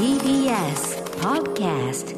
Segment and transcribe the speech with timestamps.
[0.00, 2.16] TBS Podcast.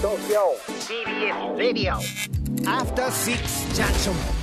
[0.00, 0.56] 東京
[0.88, 2.00] TBS Radio.
[2.66, 3.38] After Six
[3.76, 4.37] Junction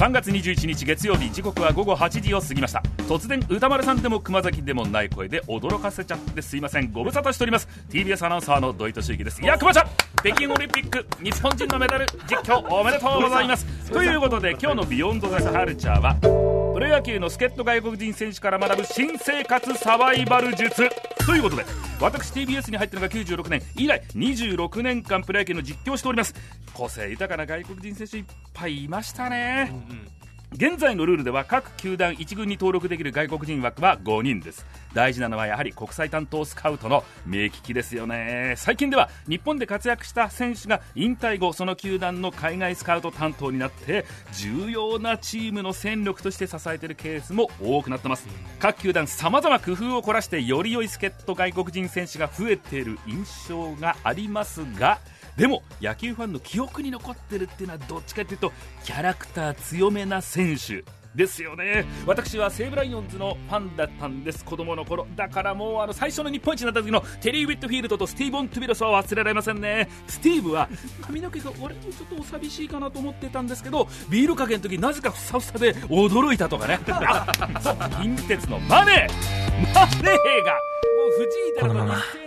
[0.00, 2.82] 3月21日月曜日時刻は午後8時を過ぎました。
[3.06, 6.90] 突然歌丸さんでも熊崎でもない声で驚かせちゃってすいません。
[6.90, 7.68] ご無沙汰しております。
[7.90, 9.42] TBS アナウンサーの土井敏之です。
[9.42, 9.88] いや熊ちゃん
[10.24, 13.66] 北京オリンピック日本人のメダル実況おめでとうございます。
[13.90, 16.49] ということで今日の「ビヨンドザカルチャーは
[16.80, 20.88] プロ野球の助っ人外国人選手から学ぶ新生活サバイバル術。
[21.26, 21.66] ということで
[22.00, 23.60] 私 TBS に入ったのが96年。
[23.76, 26.34] 以来26年間プロ野球の実況をしております。
[26.72, 28.24] 個性豊かな外国人選手いっ
[28.54, 30.08] ぱいいましたね、うん。
[30.52, 34.66] 現在のルールでは各球団1軍に登録できる外国人枠は5人です。
[34.92, 38.54] 大事なのはやはり国際担当スカウトの目利きですよね。
[38.56, 48.26] 最近では日本で活躍した選手が引退後その球団の海外スカウト担当になって重要なチームの戦力として支えているケースも多くなってます。
[48.58, 54.98] 各球団さまざま工夫を凝らしてより良い助っ人外国人選手が増えている印象がありますが
[55.36, 58.52] でも野球ファンの記憶に残ってるっていうのはどっちかというと
[58.84, 61.84] キャラクター強めな選手ですよね。
[62.06, 64.44] 私は西武ライオンズのファンだったんです。
[64.44, 69.88] 子供の頃だからもうあの最初の日本一になった時のテリー・ウィットフィールドとスティーブ・オンティベロスは忘れられませんね。
[70.06, 70.68] スティーブは
[71.02, 76.78] 髪の毛が俺もちょっとお寂しいかなと思ってたんですけどビールかけの時なぜかふさふさで驚いたとかね。
[77.60, 79.74] そう近鉄のマネー。
[79.74, 82.19] マネーがもう藤井寺の日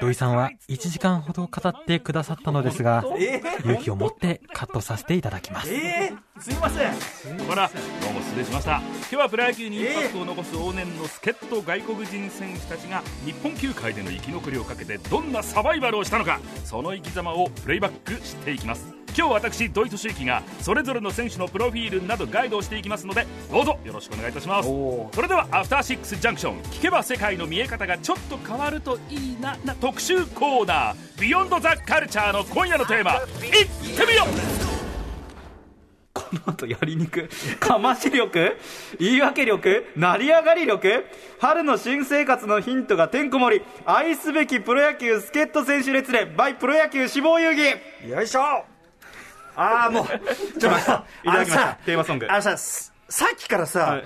[0.00, 3.04] 土井さんは1時間ほど語ってくださったのですが、
[3.64, 5.72] 勇気を持ってカットさせていただきます。
[5.72, 7.38] えー、すいません。
[7.46, 8.76] ほらどうも失礼しました。
[8.78, 24.68] 今日はプロ野球にインパクトを残す往年の助っ人外国人選手たちが日本球界での生き残りをかけてどんなサバイバルをしたのかその生き様をプレイバックしていきます今日私土井敏之がそれぞれの選手のプロフィールなどガイドをしていきますのでどうぞよろしくお願いいたします。
[24.68, 34.70] それではアフターシックスジャンクション聞けば世界の見え方がちょっと変わるといいなな特集コーナービヨンドザカルチャーの今夜のテーマいってみよう。
[36.12, 37.28] この後やりにく
[37.58, 38.56] かまし力。
[38.98, 39.86] 言い訳力。
[39.96, 41.04] 成り上がり力。
[41.40, 43.64] 春の新生活のヒントがてんこ盛り。
[43.84, 47.80] 愛すべきプロ野球助っ人選手列伝 by プロ野球志望遊戯。
[48.08, 48.64] よいしょ
[49.60, 50.18] ああもうちょっ
[50.60, 51.02] と待って。
[51.28, 51.78] いただきました。
[51.84, 52.26] テーマソング。
[52.30, 54.04] あのさ、すさっきからさ、はい。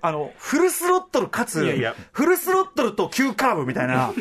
[0.00, 1.94] あの、フルスロットルかつ、いやいや。
[2.10, 4.12] フルスロットルと急カーブみたいな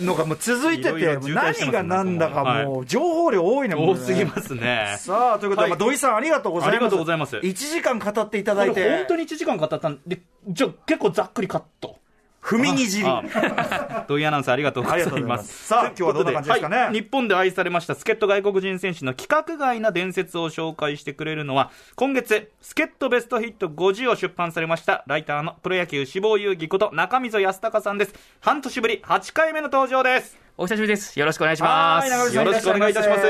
[0.00, 3.92] のがもう続いてて、何が何だかもう、情報量多いね、もうね。
[3.92, 4.96] 多すぎますね。
[4.98, 6.76] さあ、ということで、土井さんありがとうございます。
[6.76, 7.36] ありがとうございます。
[7.36, 11.96] 1時間語っていただいて、本当に1時間語ったんでじゃあ結構ざっくりカット
[12.42, 13.06] 踏みにじり。
[13.06, 15.66] あ土井アナウンサーありがとうございます。
[15.66, 16.76] さあ今日はどんな感じですかね？
[16.76, 16.92] はい。
[16.92, 28.14] 日本で愛されました助っ人外国人選手の規格外な伝説を紹介してくれるのは今月助っ人ベストヒット50を出版されましたライターのプロ野球志望遊戯こと中溝康隆さんです。
[28.40, 31.16] 半年ぶり8回目の登場ですお久しぶりです。
[31.16, 32.34] よろしくお願いします。
[32.34, 33.22] よろしくお願いいたします。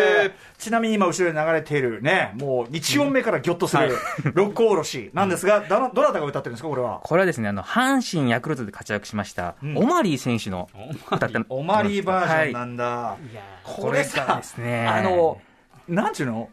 [0.56, 3.90] ちなみに今後ろに流れているね、もう1音目から ギョッとする
[4.32, 7.00] 六甲おろしなんですが、どなたが歌ってるんですか、これは？
[7.04, 10.70] これはですね、あの、阪神ヤクルトで活躍しました、オマリー選手の
[11.12, 12.68] 歌ったオマリーバージョンなはい。
[12.70, 13.16] んだ。
[13.62, 15.38] これがですね、あの、
[15.86, 16.48] なんちゅうの？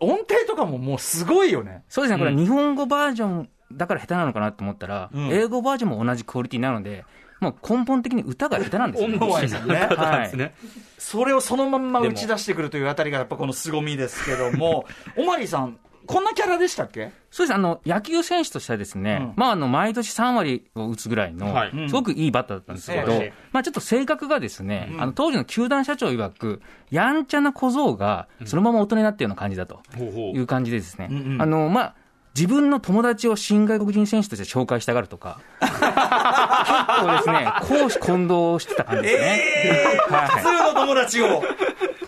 [0.00, 1.82] 音程とかももうすごいよね。
[1.90, 5.28] そうですね、これは日本語バージョンだから下手なのかなと思ったら、ん。
[5.30, 7.04] 英語バージョンも同じクオリティなので、
[7.40, 9.16] もう根本的に歌が下手なんですよ、ね。
[9.16, 9.88] ね。
[9.96, 10.52] はい。
[10.98, 17.12] それをそのまんま打ち出してくるというあたりがやっぱこの凄みですけども、オマリーさん、こんなキャラでしたっけ？
[17.30, 17.54] そうです。
[17.54, 19.32] あの野球選手としてはですね、うん。
[19.36, 21.72] まあ、あの毎年3割を打つぐらいの、はい。
[21.88, 31.42] すごくいいバッターだったんですけど、うんまあ、ちょっと性格がですね、あの当時の球団社長曰く、やんちゃな小僧がそのまま大人になったような感じだという感じでですね、んうん。
[31.42, 31.94] あのまあ、
[32.38, 39.98] 自分の友達を新外国人選手として紹介したがるとか、結構ですね、公私混同してた感じですね。
[40.08, 40.28] はい。
[40.28, 41.42] 普通の友達を。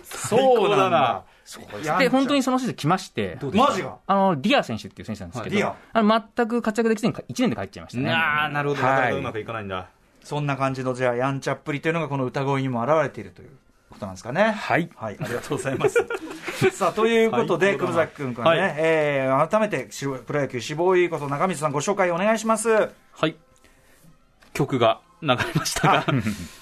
[0.04, 1.24] そうなんだ。
[1.98, 8.12] で、本当にその人で来まして、マジがあの、ディア選手っていう選手なんですけど、あの全く活躍できずに1年で帰っちゃいましたね。
[8.12, 8.92] ああなるほど、はい。
[8.92, 9.88] なかなかうまくいかないんだ。
[10.22, 13.50] そんな感じの、じゃあ、やんちゃっぷりというのがこの歌声にも表れているという
[14.00, 14.52] ことなんですかね。
[14.52, 14.88] はい。
[14.96, 15.98] はい、ありがとうございます。
[16.72, 19.88] さあ、ということで、はい黒崎君からね、はいえー改めて、
[20.26, 22.70] プロ野球志望いいこと、中水さんご紹介お願いします。
[22.70, 23.36] はい
[24.52, 26.06] 曲が流れましたが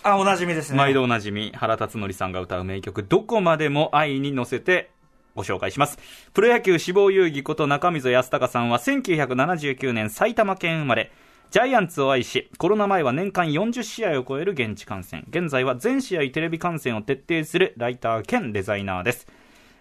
[0.02, 0.76] あ、おなじみですね。
[0.76, 4.90] 毎度おなじみ原辰徳さんが歌う名曲「どこまでも愛に乗せて」
[5.34, 5.98] ご紹介します
[6.34, 11.12] プロ野球志望遊戯こと中溝康隆さんは1979年埼玉県生まれ
[11.50, 15.24] ジャイアンツを愛しコロナ前は年間40試合を超える現地観戦。
[15.30, 19.26] 現在は全試合テレビ観戦を徹底するライター兼デザイナーです。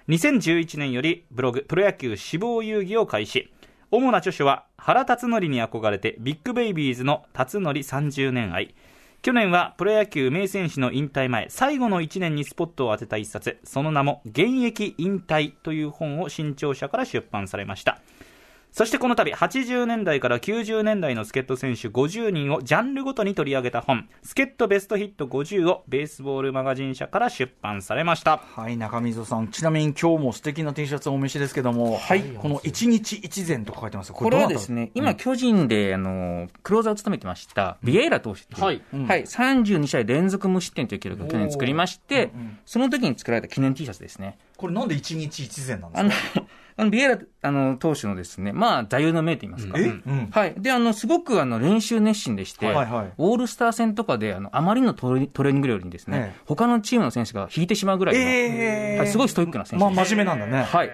[0.08, 3.52] 2011年よりブログプロ野球志望遊戯を開始。
[3.92, 8.74] 主な著書は原辰徳に憧れてビッグベイビーズの辰徳30年愛。
[9.22, 13.58] 去年はプロ野球名選手の引退前最後の1年にスポットを当てた一冊。
[13.66, 18.00] その名も「現役引退」という本を新潮社から出版されました。
[18.72, 28.38] そしてこの度80年代から90年代の助っ人選手50人をジャンルごとに取り上げた本「助っ人ベストヒット50」をベースボールマガジン社から出版されました。
[28.56, 34.16] はい、中溝さん、ちなみに今日も素敵な T シャツをお召しですけども、はい、この一日一善とか書いてますよ。
[34.16, 38.82] これはですね、今、巨人で、あの、クローザーを務めてました、ビエイラ投手っていう、はい。
[39.08, 42.32] はい、32試合連続無失点という記録を去年作りまして、
[42.66, 44.38] その時に作られた記念 T シャツですね。
[44.58, 46.04] これなんで一日一善なんですあ
[46.34, 46.48] かの、
[46.80, 49.78] あのビエイラあの投手のですね、まあ、座右の銘と言いますか。
[50.40, 50.54] はい。
[50.58, 60.10] で、あの、すごくあの練習熱心でして、はいはいオールスター戦とかで、あの、あまりのトレトレーニング量にですね、ええ他のチームの選手が引いてしまうぐらいの、えーはい、すごいストイックな選手まあ、です。
[60.12, 60.64] 真面目なんだね。
[60.64, 60.92] はい。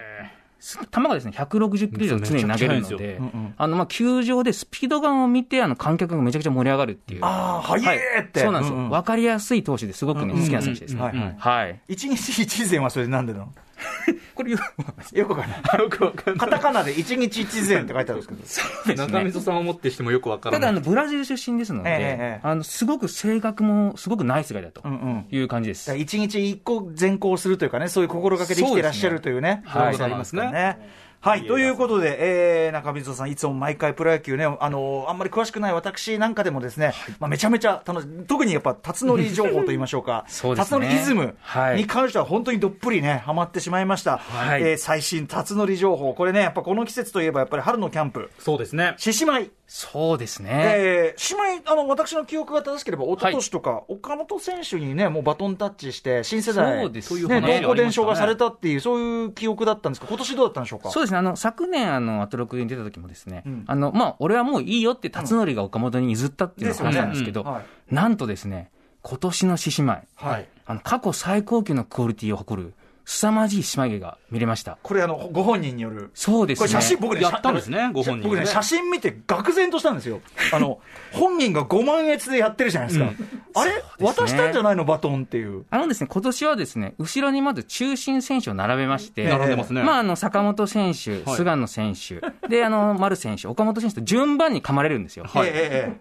[0.64, 3.20] す球がですね、160キロ以上常に投げるので、
[3.58, 7.20] あの、まあ、球場でスピードガンを見て、あの、観客がめちゃくちゃ盛り上がるっていう。
[7.22, 8.78] ああ、早えって、そうなんですよ。
[8.78, 11.02] んんわ、かりやすい投手ですごくね、好きな選手ですね。
[11.02, 11.80] はいはいはい。
[11.88, 13.52] 一日一善はそれでなんでなの？
[14.34, 14.58] これよ、
[15.12, 15.80] よくわかんない。
[15.80, 18.70] よくわかんカタカナで一日一善って書いてあるんですけど。
[18.72, 19.12] そうですね。
[19.12, 22.00] 中溝さんをもってしてもよくわからただ、ないあの、ブラジル出身ですので、えええ
[22.38, 25.26] えあの、すごく性格も、すごくナイスガイだとうんうん。
[25.30, 25.86] いう感じです。
[25.86, 31.03] だから一日一個善行するというかね、そういう心がけで生きてらっしゃるというね、そうねはい、ありますからね。
[31.24, 40.80] はい、ということで、えー、中溝さん、いつも毎回プロ野球ね、あのあんまり詳しくない私なんかでもですね、まあ、めちゃめちゃ楽しい、特にやっぱ、辰徳情報と言いましょうか、 そうですね。
[40.80, 41.76] 辰徳イズムはい。
[41.78, 44.18] に関しては本当にどっぷりね、ハマってしまいました。
[44.18, 44.60] はい。
[44.60, 48.92] えー最新辰徳情報、これね、やっぱこの季節といえば、やっぱり春のキャンプ、そうですね。
[48.98, 49.50] 獅子舞。
[49.76, 50.50] そうですね。
[50.52, 60.92] えー、姉妹、あの、私の記憶が正しければ、一昨年とか、岡本選手にね、もうバトンタッチして、新世代、そうですね、ね同行伝承がされたっていう、そういう記憶だったんですか、今年どうだったんでしょうか？
[60.92, 63.64] そうですね、あの昨年、あのアトロクに出た時もですね、うん。
[63.66, 68.70] あのまあ、俺はもういいよって辰徳が岡本に譲ったっていう話なんですけど、ですよねなんとですね、
[69.02, 70.48] 今年の獅子舞、はい。
[70.66, 72.74] あの過去最高級のクオリティを誇る、
[73.04, 74.78] 凄まじい獅子舞芸が見れました。
[74.82, 76.10] これ、あの、ご本人による。
[76.14, 76.68] そうですね。
[76.68, 80.20] これ写真、僕ね、やったんですねご本人僕ね、ね写真見て、愕然としたんですよ。
[80.52, 80.80] あの、
[81.12, 83.12] 本人が5万円でやってるじゃないですか。
[83.56, 85.64] あれ、ね渡したんじゃないの、バトンっていう。
[85.70, 95.24] あのですね、今年はですね、後ろにまず中心選手を並べまして、並んでますねまあ、あの、坂本選手、菅野選手、で、あの、丸選手、岡本選手と順番に噛まれるんですよ。
[95.26, 95.52] はい。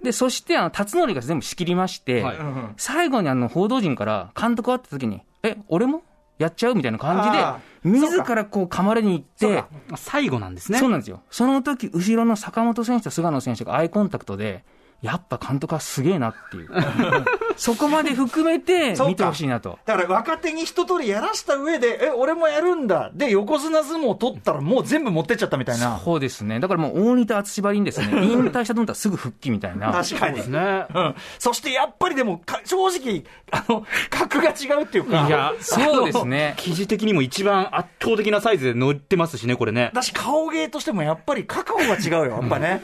[0.03, 6.03] で、そして、あの、辰徳が全部仕切りまして、はいうんうん最後にあの、報道陣から監督会った時に、え、俺も？
[6.43, 9.63] やっちゃうみたいな感じで自らこう噛まれに行って
[9.95, 10.79] 最後なんですね。
[10.79, 11.21] そうなんですよ。
[11.29, 14.63] その時、後ろの坂本選手と菅野選手がアイコンタクトで、
[15.03, 16.69] やっぱ監督はすげえなっていう。
[17.57, 19.77] そこまで含めて そうか見てほしいなと。
[19.85, 23.11] だから若手に一通りやらした上で、え、俺もやるんだ。
[23.13, 25.99] で、横綱相撲取ったらもう全部持ってっちゃったみたいな。
[26.03, 26.61] そうですね。
[26.61, 29.91] だからもう大仁田敦張りにですね、 引退したと思ったらすぐ復帰みたいな。
[29.91, 30.49] 確かに。
[30.49, 31.15] ねうん。
[31.37, 35.27] そしてやっぱりでも、か正直、あの、格が違うっていうか。
[35.27, 36.53] いやそうですね。
[36.57, 42.81] 記事的にも一番圧倒的なサイズで載ってますしねこれねだし、顔芸としてもやっぱり覚悟が違うよ、やっぱね。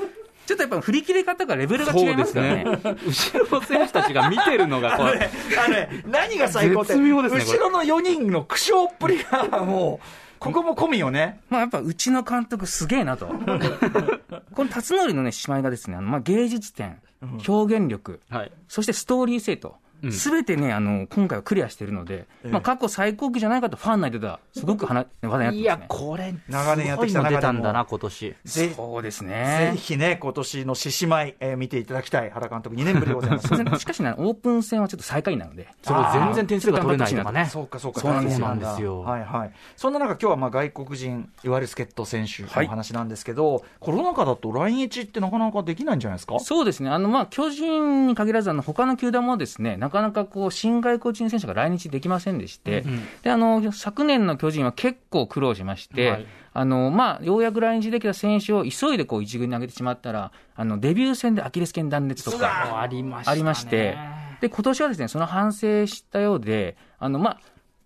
[0.50, 2.64] ちょっとやっぱ振り切れ方がレベルが違いますからね。
[2.66, 5.30] 後ろの選手たちが見てるのがこれあのね、
[5.64, 10.06] あのね何が最高って、絶妙ですねこれ後ろの4人の苦笑っぷりが、もう、
[10.40, 11.40] ここも込みよね。
[11.52, 13.28] まあやっぱうちの監督すげえなと。
[14.56, 17.00] この辰徳のね、姉妹がですね、あのまあ芸術点、
[17.48, 19.76] 表現力、はいそしてストーリー性と、
[20.12, 26.04] すべてね、あの、今回はクリアしているので、まあ過去最高級じゃないかとファン内では、すごく話話題にいなってますね。
[26.04, 28.36] やこれ長年やってきた中で出たんだな今年。
[28.46, 29.74] ぜそうですぜね。
[29.78, 33.48] ひね、今年の獅子舞、えー見ていただきたい、原監督、2年ぶりでございます。
[33.80, 37.46] しかしね、オープン戦はちょっと最下位なので、それ全然点数が取れないのがね。
[37.52, 39.02] そうか、そうか、そうなんですよ。
[39.02, 39.52] はいはい。
[39.76, 42.66] そんな中、今日はまあ外国人、いわゆる助っ人選手はい。
[42.66, 46.40] の話なんですけど、コロナ禍だと来日ってなかなかできないんじゃないですか？
[46.40, 52.86] そうですね、あのまあ巨人に限らず、あの他の球団もですねなかなかこう新外国人選手が来日できませんでして、
[53.24, 56.26] であの昨年の巨人は結構苦労しまして、はい。
[56.52, 63.98] あのまあ、ようやく来日できた選手を急いでこう一軍に上げてしまったら、あのデビュー戦でアキレス腱断裂とかありまして、
[64.42, 67.40] で今年はですねその反省したようで、あのまあ、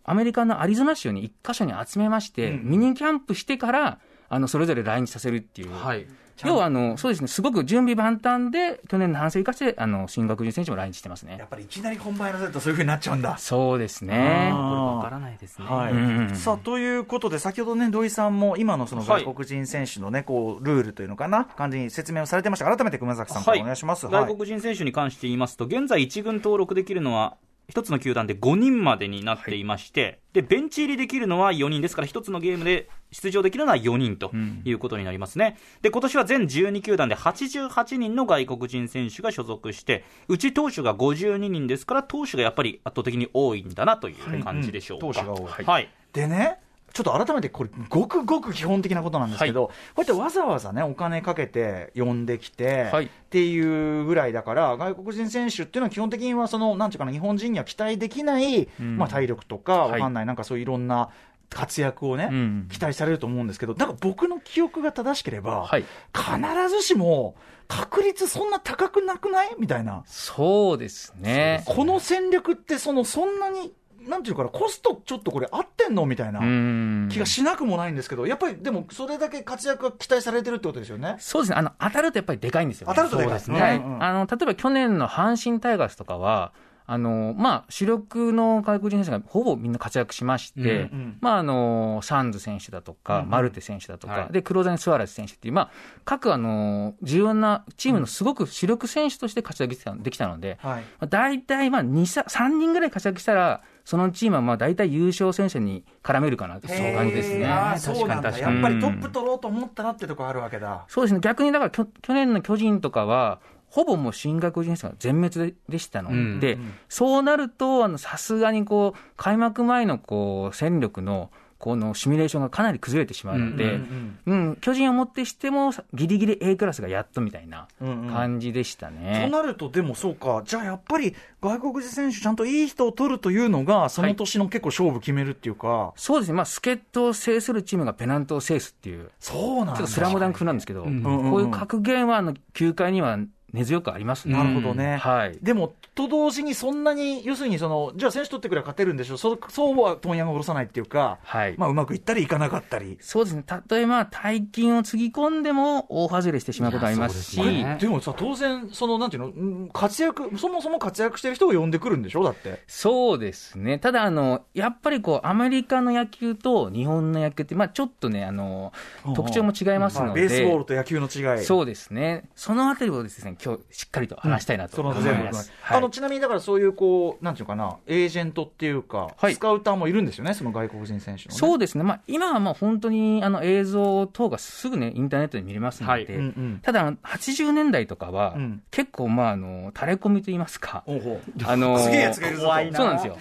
[0.06, 5.74] アメリカのアリゾナ州に1箇所に集めまして、ミニキャンプしてから、あのそれぞれ来日させるっていう。
[5.74, 6.08] はい
[6.44, 11.46] 要はあの、そうですね、すごく準備万端で、去年の反省を生かして、あの新学人選手も来日してますねや。
[11.46, 13.38] っぱりいきなり本番やらせるとそういうふうになっちゃうんだ。
[13.38, 14.52] そうですね。
[14.52, 15.96] あこれわからないですねはいう
[16.32, 24.08] んさあということで、先ほどね、土井さんも今のその外国人選手のね、こうルールというのかな、感じに説明をされてました、改めて熊崎さんお願いします。
[24.08, 27.38] 外国人選手に関して言いますと、現在、1軍登録できるのは、
[27.74, 34.32] 1つの球団で5人までになっていまして、でベンチ入りできるのは4人ですから、1つのゲームで出場できるのは4人と
[34.64, 35.58] いうことになりますね。
[35.82, 45.08] で今年は全12球団で88人の外国人選手が所属して、うち投手が52人ですから、投手がやっぱり圧倒的に多いんだなという感じでしょうか。
[45.08, 45.14] うん。
[45.14, 45.66] 投手が多い。
[45.66, 45.90] はい。
[46.14, 46.60] でね、
[46.94, 53.06] ちょっと改めてこれ、ごくごく基本的なことなんですけど、こうやってわざわざね、お金かけて呼んできて、はい。
[53.06, 58.98] っていうぐらいだから、外国人選手っていうのは基本的にはその、なんていうかな、日本人には期待できない、ん。
[58.98, 59.92] まあ、体力とか、はい。
[59.94, 61.10] わかんない、なんかそういういろんな
[61.50, 62.68] 活躍をね、うん。
[62.72, 65.86] 期待されると思うんですけど、なんか僕の記憶が正しければ、はい。
[66.16, 67.36] 必ずしも
[67.68, 69.56] 確率そんな高くなくない？
[69.58, 70.04] みたいな。
[70.06, 71.64] そうですね。
[71.66, 73.74] この戦略ってその、そんなに、
[74.08, 76.40] なんていうかな、コストちょっとこれ合ってんのみたいな。
[76.40, 81.16] うん気がしなくもないんですけど、やっぱりでも、それだけ活躍が期待されてるってことですよね。
[81.20, 81.58] そうですね。
[81.58, 82.94] あの、当たるとやっぱりでかいんですよ、ね。
[82.96, 83.62] 当たるとでかいですね。
[83.62, 83.84] はい。
[84.00, 86.54] あの、例えば去年の阪神タイガースとかは、
[86.86, 90.70] あの、まあ、主力の外国人選手がほぼみんな活躍しまして、うんう
[91.02, 95.72] んまあ、あの、サンズ選手だとか、うんうんマルテ選手だとか、はいで、クローザーにスアレス選手っていう、まあ、
[96.06, 100.82] 各、あの、重要なチームのすごく主力選手として活躍できたできたので、はい。
[100.82, 107.40] まあ、大体、まあ、2、3人ぐらい活躍したら、そのチームはまあ大体優勝戦線に絡めるかなと、そういう感じですね。
[107.42, 108.32] へーあーそうなんだ。
[108.32, 110.86] 確かにやっぱりトップ取ろうと思ったらってとこあるわけだ。
[110.88, 121.32] そうですね、逆にだからきょ去年の巨人とかは、ほぼもう新外国人選手が全滅ででしたので、うんそうなると、あのさすがにこう開幕前のこう戦力の
[121.64, 128.10] このシミュレーションがかなり崩れてしまうので、うんうん巨人をもってしても、ギリギリ A クラスがやっとみたいなうんうん。
[128.10, 129.30] 感じでしたとね。
[129.32, 139.74] なると、でもそうか、じゃあやっぱり外国人選手、ちゃんといい人を取るというのが、その年の結構勝負決めるっていうか、そうですね、まあ、助っ人を制するチームがペナントを制すっていう、そうなんだ。
[139.76, 141.02] ちょっとスラムダンク風なんですけど、うん。
[141.02, 143.18] こういう格言はあの球界には
[143.54, 144.34] 根強くありますね。
[144.34, 144.98] なるほどね。
[144.98, 152.98] はいでも、と同時にそんなに、要するにその、じゃあ選手取ってくれば勝てるんでしょそうそうは問屋が下ろさないっていうか、はいまあうまくいったりいかなかったり。
[153.00, 162.64] そうですね、例えば大金をつぎ込んでも大外れしてしまうことありますし、ですねでもさ、当然、その、なんていうのうん、活躍、そもそも活躍してる人を呼んでくるんでしょだって。
[162.68, 168.74] そうですね、ただあの、やっぱりこうアメリカの野球と日本の野球って、まあ、ちょっとねあの、
[169.16, 171.46] 特徴も違いますので、ベースボールと野球の違い。
[171.46, 175.52] そうですね、そのあたりをですね今日しっかりと話したいなと思います。
[175.62, 175.78] はい。
[175.78, 179.34] あのちなみにだからそういうこうなんていうかなエージェントっていうか、はい。
[179.34, 186.06] スカウターもいるんですよねその外国人選手の、ね、そうですね、まあ、今はまあ本当にあの映像等がすぐね、インターネットで見れますので、はい。
[186.06, 186.60] うんうん。
[186.62, 188.64] ただあの、80年代とかは、うん。
[188.72, 191.22] 結構、まあ、あの垂れ込みといいますか、ほうほう。
[191.46, 192.48] あのすげえやつがいるぞと。
[192.48, 192.78] 怖いな。
[192.78, 193.18] そうなんですよ。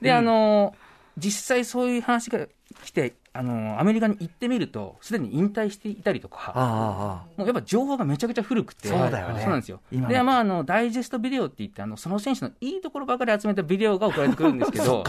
[0.00, 0.74] で、あの
[1.16, 2.46] 実際そういう話が
[2.84, 9.80] 来て、あのアメリカに行ってみると、すでに引退していたりとか、あもうやっぱ情報がめちゃくちゃ古くて、そうだよねそうなんですよ。
[9.92, 15.04] で、まあ、あの、ダイジェストビデオって言って、あの、その選手のいいところばかり集めたビデオが送られてくるんですけど、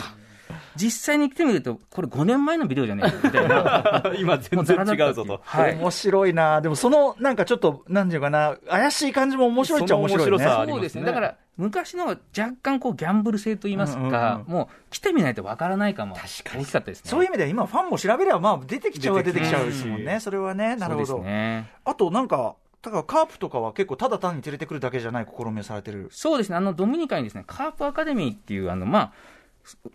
[0.76, 4.14] 実際に来てみると、これ5年前のビデオじゃねえかみたいな。
[4.22, 5.42] 今全然違うぞと。
[5.46, 5.76] あ、はい。
[5.76, 11.04] 面白いなでもそのなんかちょっとなんていうかな怪しい感じも面白いっちゃ面白いね面白さありますねそうですね。
[11.06, 12.20] だから、昔の若
[12.62, 16.16] 干こうギャンブル性と言いますか、もう来てみないとわからないかも。
[16.16, 17.10] 大きかったですね。
[17.12, 21.70] そういう意味では今ファンも調べればまあ出てきちゃうは出てきちゃうですもんねそれはねなるほど、ね。
[21.84, 26.08] あとなんかだからカープとかは結構ただ単に連れてくるだけじゃない試みをされてる。
[26.12, 29.14] そうですね、あのドミニカにですねカープアカデミーっていう、あのまあ、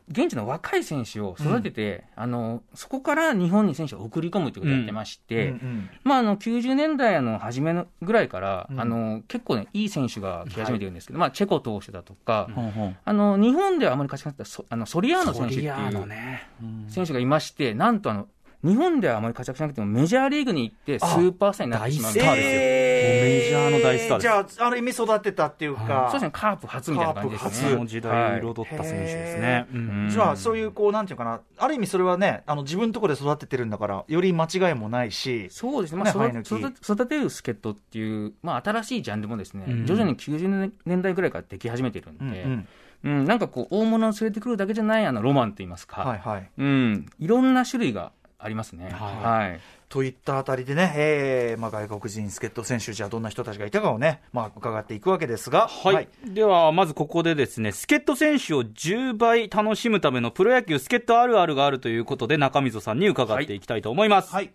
[0.08, 8.80] 現地の若い選手を育てて、あの、そこから日本に選手を送り込むということをやってまして、うんうんまあ、あの90年代の初めのぐらいから、うん。
[8.80, 16.48] あの結構ね、いい選手が来始めてるんですけど、まあ、チェコ投手だとか、ほんあの日本ではあまり勝ちなかったソあのソリアーノ選手っていうね。
[16.88, 18.28] 選手がいまして、なんとあの
[18.64, 22.10] 日本ではあまり活躍しなくても、メジャーリーグに行って、スーパースターになってしまう。
[22.12, 22.32] んですよ。
[22.32, 24.54] メジャーの大スターです。
[24.56, 27.70] じゃあある意味育てたっていうか、そうですね、カープ初みたいな感じですカープね。
[27.70, 29.66] その時代を彩った選手ですね。
[29.72, 30.08] うん。
[30.10, 39.86] じゃあ、そういう、こう、なんていうかな、ある意味それはね、あの、自分のところで育ててるんだから、より間違いもないし、そうですね、まあ、育て育てる助っ人っていう、まあ、新しいジャンルもですね、うん。
[39.86, 42.66] 徐々に90年代ぐらいからでき始めてるんで、うん
[43.04, 43.18] うん。
[43.20, 43.24] うん。
[43.26, 46.50] なんかこう、大物を連れてくるだけじゃないあのロマンといいますか、はいはい。
[46.56, 48.12] うん、いろんな種類が
[48.44, 48.90] ありますね。
[48.90, 49.50] はい。
[49.50, 49.60] はい。
[49.88, 64.30] といったあたりでね、えーまあ、外国人助っ人選手、じゃあどんな人たちがいたかをね、まあ、伺っていくわけですが、はい、では、まずここでですね、助っ人選手を10倍楽しむためのプロ野球助っ人あるあるがあるということで、中溝さんに伺っていきたいと思います。
[64.34, 64.52] はい。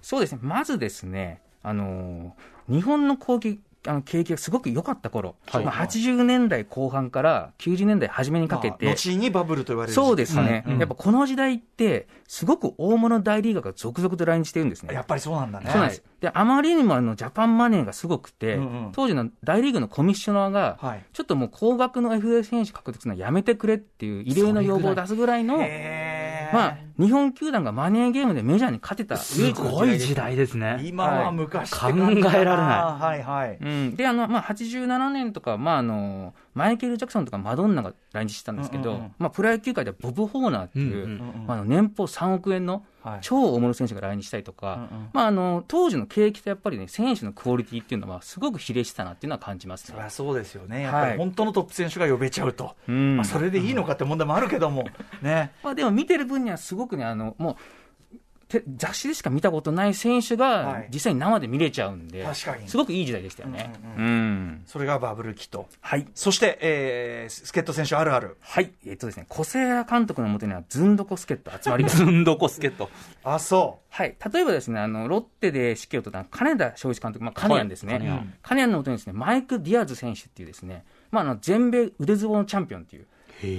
[0.00, 5.64] そうですね、まずですね、あのー日本の攻撃あの景気がすごく良かった頃、はい。
[5.64, 10.78] まあ、80年代後半から90年代初めにかけて、まあ後にバブルと言われるそうですね、うん。
[10.78, 14.94] やっぱこの時代って、すごく大物大リーガーが続々と来日してるんですね。
[14.94, 15.70] やっぱりそうなんだね。
[15.70, 16.02] そうなんです。
[16.20, 18.92] で、あまりにもあのジャパンマネーがすごくて、うんうん。
[18.92, 21.04] 当時の大リーグのコミッショナーが、はい。
[21.12, 30.80] ちょっともう高額の FA 選手獲得するのはやめてくれっていう異例の要望を出すぐらいの、まあ、日本球団がマネーゲームでメジャーに勝てたす唯一のごい時代ですね。
[30.82, 31.92] 今は昔はい。
[31.92, 33.02] 考えられない。
[33.02, 33.58] はいはい。
[33.60, 39.14] うん、であの、まあ、87年とか、まあ、あのマイケル・ジャクソンとかマドンナが来日したんですけど、うんうんうん。
[39.18, 43.18] まあ、プロ野球界ではボブ・ホーナーっていう、うんうんまあ、あの年俸3億円のはい。
[43.22, 45.08] 超大物選手が来日したりとか、うんうん。
[45.12, 49.94] まあ、あの当時の景気とやっぱりね、選手のクオリティっていうのは、すごく比例してたなっていうのは感じますね。
[49.94, 50.82] そりゃそうですよね。
[50.82, 53.16] やっぱはいり本当のトップ選手が呼べちゃうと、うん。
[53.16, 54.84] まあ、それでいいのかって問題もあるけども。
[55.22, 55.52] ね。
[55.62, 57.58] まあ、でも見てる分にはすごくね、あのもうて
[58.76, 60.38] 雑誌でしか見たことない選手はい。
[60.38, 62.68] が実際に生で見れちゃうんで、確かに。
[62.68, 63.72] すごくいい時代でしたよね。
[63.96, 65.68] うんうんそれがバブル期と。
[65.80, 66.06] はい。
[66.14, 68.36] そして、えー、助っ人選手あるある。
[68.40, 71.96] はい、えっとですね、小瀬谷監督のもとにはずんどこ助っ人集まります。
[72.04, 72.88] ずんどこ助っ人。
[73.24, 78.00] あそはい、例えばですね、あのロッテで指揮を執った金田正一監督、まあ、カネヤンですね、はい。
[78.00, 83.00] カネヤンカネヤンのもとにですね、マイク・ディアズ選手っていうですね、まあ、あの全米腕相撲のチャンピオンってい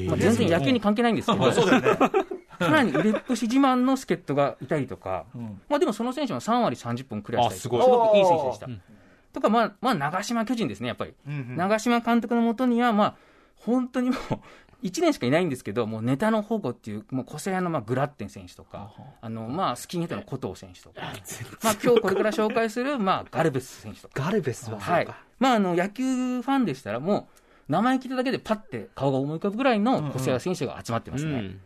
[0.05, 2.11] う、まあ、全然野球に関係ないんですけど、そうだよね、
[2.59, 5.61] かなり腕っぷし自慢の助っ人がいたりとか、うん。
[5.69, 7.83] まあ、でもその選手も3割30本クリアしたりすごい。
[7.83, 8.65] すごくいい選手でした。
[8.67, 8.81] うん。
[9.33, 11.13] とか、まあ、まあ、長嶋巨人ですね、やっぱり。
[11.27, 11.55] うんうん。
[11.55, 13.15] 長嶋監督のもとには、まあ、
[13.55, 14.19] 本当にもう、
[14.83, 21.01] 1年しかいないんですけど、もうネタの宝庫っていう、もう個性派のまあグラッテン選手とか、あのまあ、スキンヘッドの古藤選手とか、
[21.61, 25.07] まあ今日これから紹介する、まあ、ガルベス選手とか、ガルベスははい。
[25.37, 27.39] まあ、あの野球ファンでしたら、もう
[27.69, 31.57] 名前聞いただけで、パって顔が思い浮かぶぐらいの個性派選手が集まってますね。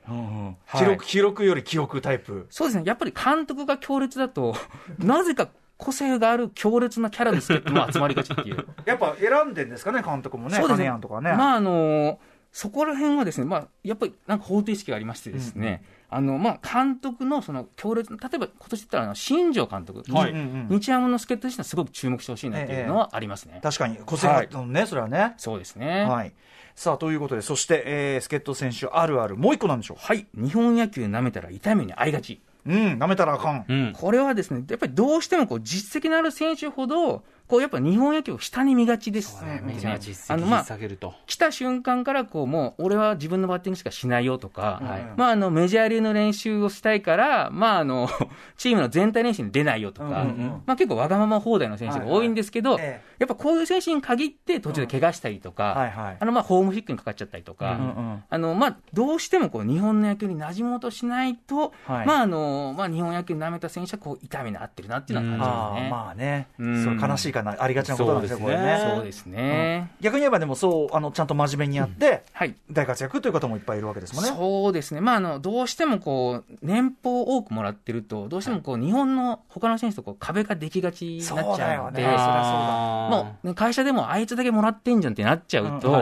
[0.77, 2.45] 記録記録より記憶タイプ。
[2.49, 4.53] そうですね、やっぱり監督が強烈だと、
[4.99, 8.67] なぜか個性がある強烈なキャラの助っ人も集まりがちっていう。
[8.85, 10.89] やっぱ選んでんですかね監督もねそうですね。
[10.89, 10.91] ね、
[11.37, 12.19] まああの
[12.51, 15.83] そこら辺はですね、まあ、やっぱりなんか方程式がありましてですね、
[16.15, 20.33] あのまあ、監督のその強烈な、例えば今年言ったらあの新庄監督、はい。
[20.69, 23.59] 日ハムの助っ人としてはすごく注目してほしいなっていうのはありますね。
[23.63, 25.33] 確かに個性があったのね、それはね。
[25.37, 26.05] そうですね。
[26.05, 26.33] はい。
[26.75, 32.41] さあということでそして、えー、助っ人選手あるあるもう一個なんでしょはい、日本野球舐めたら痛い目に遭いがち。
[32.65, 33.93] ううんなめたらあかん、うん。
[33.93, 39.43] これはですね、やっぱりどうしてもこう実績のある選手ほど、こうやっぱ日本野球を下に見がちです。
[39.63, 41.13] メジャー実績あのまあ下げると。
[41.27, 45.13] 来た瞬間からこうもう俺は自分のバッティングしかしないよとか、はい。
[45.17, 48.09] まあ、あのメジャー流の練習をしたいから、まあ、あの
[48.57, 50.49] チームの全体練習に出ないよとか、うんうんうん。
[50.65, 56.17] まあ、結構わがまま放題の選手が多いんですけど、えやっぱこういう選手に限って途中で怪我したりとか、はいはい。
[56.19, 57.81] あのまあホームヒックにかかっちゃったりとか、うんう
[58.15, 62.07] んあのまあ、どうしてもこう日本の野球に馴染もうとしないと、はい。
[62.07, 65.87] まああのまあ、日本野球に舐めた選手はこう痛みに合ってるなっていうのは感じあますね。
[65.87, 66.83] あまあね、うん。
[66.83, 68.45] それ悲しいかなありがちなことなんですよね。
[68.45, 68.93] これね。
[68.95, 72.55] そうですね、逆に言えばでもそうあのちゃんと真面目にやって、はい。
[72.71, 74.31] 大活躍という方もいっぱいいるわけですもんね。
[74.31, 81.91] そうですね、まあ、あのどうしてもこう年俸を多くもらってると、どうしてもこう日本の他の選手とこう壁ができがちになっちゃうので、そうだよね。
[81.93, 86.01] そりゃもうね会社でもあいつだけもらってんじゃんってなっちゃうと、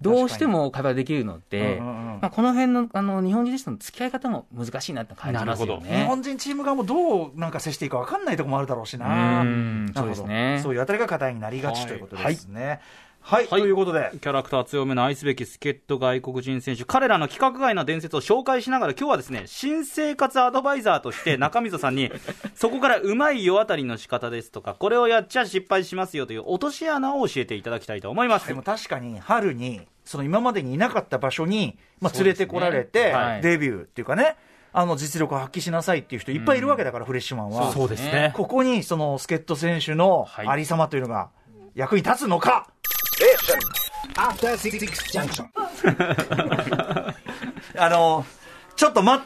[0.00, 6.04] どうしても壁ができるので、うんうんうんまあ、この辺のあの日本人との付き合い方も難しいなって感じますよなるほ日ね。
[6.04, 9.42] 本人チーム側もどうなんか接していいか分かんないところもあるだろうしうな。
[9.42, 10.60] んそうなるほどですね。
[10.62, 12.66] そういうあたりが課題になりがちはいということですね。
[12.66, 12.80] はい、
[13.24, 22.10] はいということで、キャラクター強めの愛すべき助っ人外国人選手、彼らの規格外な伝説を紹介しながら、今日はですね、新生活アドバイザーとして中溝さんに、
[22.56, 28.48] そこからうまい世渡りの仕方ですとか、これをやっちゃ失敗しますよという落とし穴を教えていただきたいと思います。
[28.48, 33.40] でも確かに春に、その今までにいなかった場所に、まあ、連れてこられて、ねはい。
[33.40, 34.36] デビューっていうかね、
[34.72, 37.70] あの実力を発揮しなさいっていう人いっぱいいるわけだから、フレッシュマンは。
[37.72, 38.32] そうですね。
[38.34, 40.48] ここにその助っ人選手のはい。
[40.48, 41.30] ありさまというのが
[41.74, 42.66] 役に立つのか.
[47.78, 48.24] あの
[48.76, 49.24] ちょっと待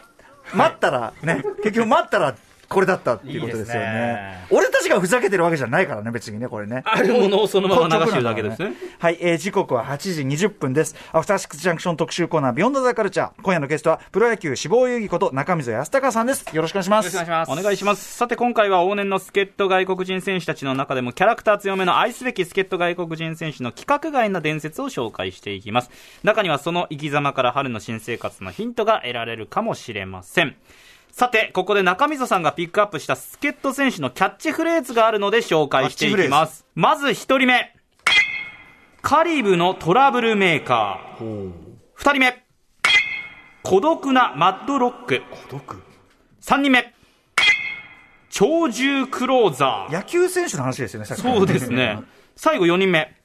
[0.54, 2.34] 待ったらね、結局待ったら
[2.68, 4.46] これだったっていうことですよね。
[4.50, 6.82] いい俺たちがふざけてるわけじゃないからね、別にね、これね。
[6.84, 8.72] あるものをそのまま流してるだけですね。
[8.98, 10.96] はい、えー時刻は8時20分です。
[11.12, 13.42] アフターシックスジャンクション特集コーナー、ビヨンドザカルチャー。
[13.42, 16.44] 今夜のゲストは、プロ野球志望遊戯こと中溝康隆さんです。
[16.54, 17.06] よろしくお願いします。
[17.14, 17.60] よろしくお願いします。
[17.60, 18.16] お願いします。
[18.16, 25.90] さて今回は往年の助っ人外国人選手たちの中でもキャラクター強めの愛すべき助っ人外国人選手の規格外な伝説を紹介していきます。
[26.22, 30.56] 中にはその生き様から春の新生活のヒントが得られるかもしれません。
[31.18, 36.66] さて、ここで中溝さんがピックアップした助っ人選手のキャッチフレーズがあるので紹介していきます。
[36.74, 37.74] まず一人目。
[39.00, 41.52] カリブのトラブルメーカー。
[41.94, 42.44] 二人目。
[43.62, 45.22] 孤独なマッドロック。
[45.48, 45.82] 孤独
[46.42, 46.92] ？3人目
[48.30, 49.94] 鳥獣クローザー。
[49.94, 51.98] 野球選手の話ですよね、さっきそうですね。
[52.36, 53.16] 最後4人目。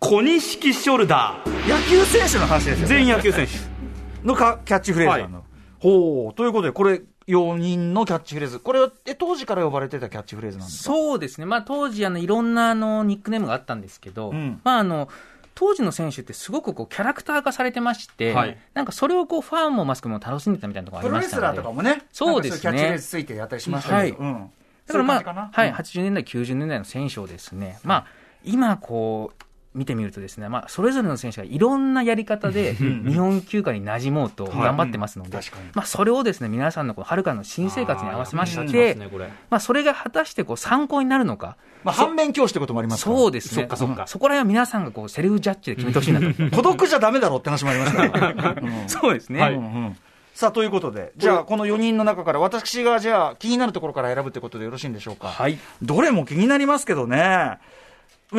[0.00, 1.70] 小錦ショルダー。
[1.70, 2.86] 野球選手の話ですよね。
[2.88, 4.26] 全員野球選手。
[4.26, 5.44] のかキャッチフレーズなの？
[5.84, 6.34] ほう。
[6.34, 8.58] ということで、これ、4人のキャッチフレーズ。
[8.58, 10.84] これは、え、当時から呼ばれてたキャッチフレーズなんですか？
[10.84, 15.08] そうですね、まあ、当時あの、いろんなあのニックネームがあったんですけど、うんまあ、あの
[15.54, 22.02] 当時の選手ってすごくこうキャラクター化されてまして、はいなんかそれをこうファンもマスクも楽しんでたみたいなところあプロレスりましたのでラーとかもね。
[22.12, 24.18] そうですねキャッチフレーズついてやったりしましたけど。
[24.18, 24.50] はいうん。
[24.86, 28.06] だからまあ、はい、うん80年代、90年代の選手をですね、まあ、
[28.44, 29.43] 今こう、
[29.74, 43.62] 見てみるとですね、まあ、それぞれの選手がいろんなやり方で日本球界に馴染もうと頑張ってますので、確かにまあ、それをですね、皆さんのこう春からの新生活に合わせまして、ねこれまあ、それが果たしてこう参考になるのか、まあ、反面教師ってこともありますからそうですね。
[43.62, 46.26] そっかそっかうんそこら辺は皆さんがこうセルフジャッジで決めてほしいなと。
[46.56, 48.56] 孤独じゃダメだろうって話もありますから。
[48.62, 49.40] うんそうですね。
[49.40, 49.96] うんうん
[50.34, 55.28] さあ、ということで、じゃあ、この4人の中から、私がじゃあ、気になるところから選ぶってことでよろしいんでしょうか？
[55.28, 55.56] はい。
[55.80, 57.58] どれも気になりますけどね。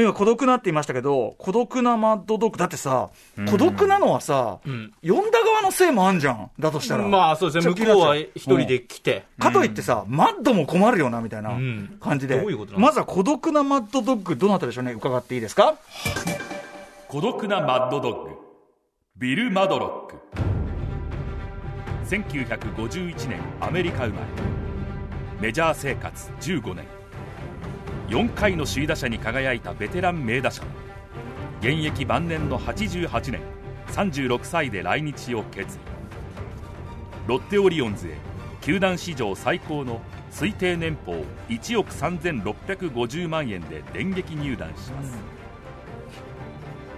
[0.01, 2.57] 今、孤独なって言いましたけど、孤独なマッドドッグ。
[2.57, 3.09] だってさ、
[3.49, 4.91] 孤独なのはさ、ん。
[5.01, 6.51] 呼んだ側のせいもあんじゃん。
[6.59, 7.07] だとしたら。
[7.07, 9.23] まあそうですね、向こうは一人で来て。
[9.39, 11.97] かといってさ、マッドも困るよな、みたいなうん。
[12.01, 12.39] 感じで。
[12.39, 12.79] どうんですか？
[12.79, 15.75] まずは孤独なマッドドッグ、どなたでしょうね、伺っていいですか？
[17.07, 18.29] 孤独なマッドドッグ。
[19.17, 20.17] ビル・マドロック。
[22.07, 24.27] 1951年アメリカ生まれ。
[25.39, 26.85] メジャー生活15年
[28.07, 30.63] 4回の首位打者に輝いたベテラン名打者。
[31.61, 33.41] 現役晩年の88年
[33.87, 35.79] 36歳で来日を決意。
[37.27, 38.17] ロッテオリオンズへ
[38.61, 45.17] 球団史上最高の推定年俸1億3650万円で電撃入団します、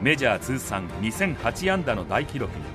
[0.01, 2.65] メジャー通算2008安打の大記録に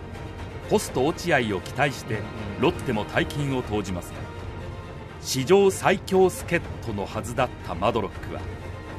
[0.70, 2.20] ポスト落合を期待して
[2.60, 4.31] ロッテも大金を投じますが
[5.22, 8.40] 史上最強助っ人のはずだったマドロックは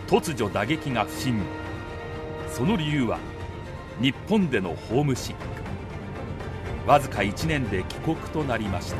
[0.07, 1.41] 突如打撃が不振
[2.47, 3.19] その理由は
[4.01, 8.97] 日本でのホームシックわずか1年で帰国となりました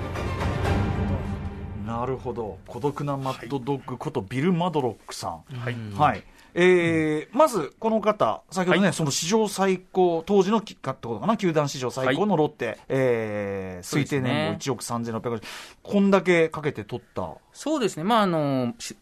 [1.86, 2.58] なるほど。
[2.66, 5.44] 孤独なマッドドッグことビル・マドロックさん。
[5.58, 6.24] はい、はい。
[6.56, 15.42] えーまず、この方、先ほどね、その史上最高、当時のきかってことかな、球団史上最高のロッテ、えー推定年俸1億3650、
[15.82, 17.30] こんだけかけて取った。
[17.54, 18.04] そうですね。
[18.04, 18.96] まあ、あの、し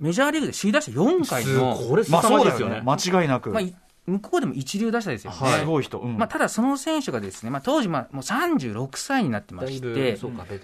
[0.00, 2.82] メジャーリーグで首位打者4回の、これまあ凄まじいですよね。
[2.84, 3.50] 間違いなく。
[3.50, 3.74] まあ、い
[4.06, 5.36] 向こうでも一流打者ですよね。
[5.36, 5.98] すごい人。
[5.98, 10.18] うんまあ、ただその選手がですね、まあ、当時、まあ、もう36歳になってまして、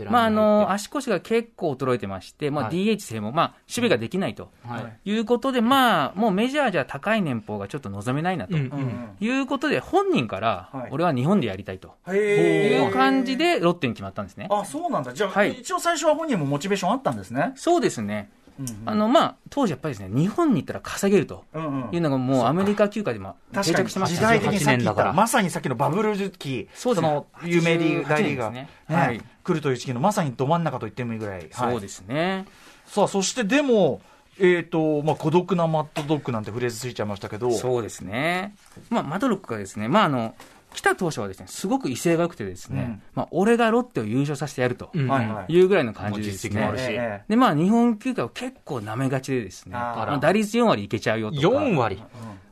[0.09, 8.57] まあ、あの、足腰が結構衰えてまして、まあ、はい DH 制も、まあ、守備ができないとはいいうことで、まあ、もうメジャーじゃ高い年俸がちょっと望めないなと。
[8.57, 14.49] いうことで、本人からはい、俺は日本でやりたいとへーいう感じで、ロッテに決まったんですね。
[14.51, 15.13] あ、そうなんだ。
[15.13, 17.53] じゃあ、はい一応最初は本人もモチベーションあったんですね。
[17.57, 18.31] そうですね。
[18.61, 21.45] うんあの、まあ、当時やっぱりですね、日本に行ったら稼げると
[21.93, 23.89] いうのがもうアメリカ球界でも定確かに。
[23.89, 24.17] 着してました。
[24.17, 25.11] 時代的にさっき言18年だから。
[25.11, 27.09] ったまさにさっきのバブル期そうですね。
[27.09, 28.97] の有名リーグ大リーガー、88年ですね。
[28.97, 29.23] ねはい。
[29.45, 31.73] 来るという時期のまさにど真ん中と言ってもいいぐらい、はい。
[31.73, 32.47] そうですね。
[32.87, 34.01] さあそしてでも
[34.39, 38.55] えーとまあ、孤独なマッドドッグなんてフレーズついちゃいましたけど、そうですね。
[38.89, 40.35] まあ、マドロックがですね、まあ、あの、
[40.75, 43.03] 来た当初はですね、すごく威勢が良くてですね、うん。
[43.15, 45.53] まあ、俺がロッテを優勝させてやるといはい。
[45.53, 46.61] いうぐらいの感じですね。
[46.61, 46.93] もう実績もある。
[46.93, 46.93] し。
[46.93, 47.25] ええ。
[47.29, 51.47] で、まあ、日本球界を結構舐めがちでですね、まあ打率4割いけちゃうよとか。
[51.47, 52.03] 4割。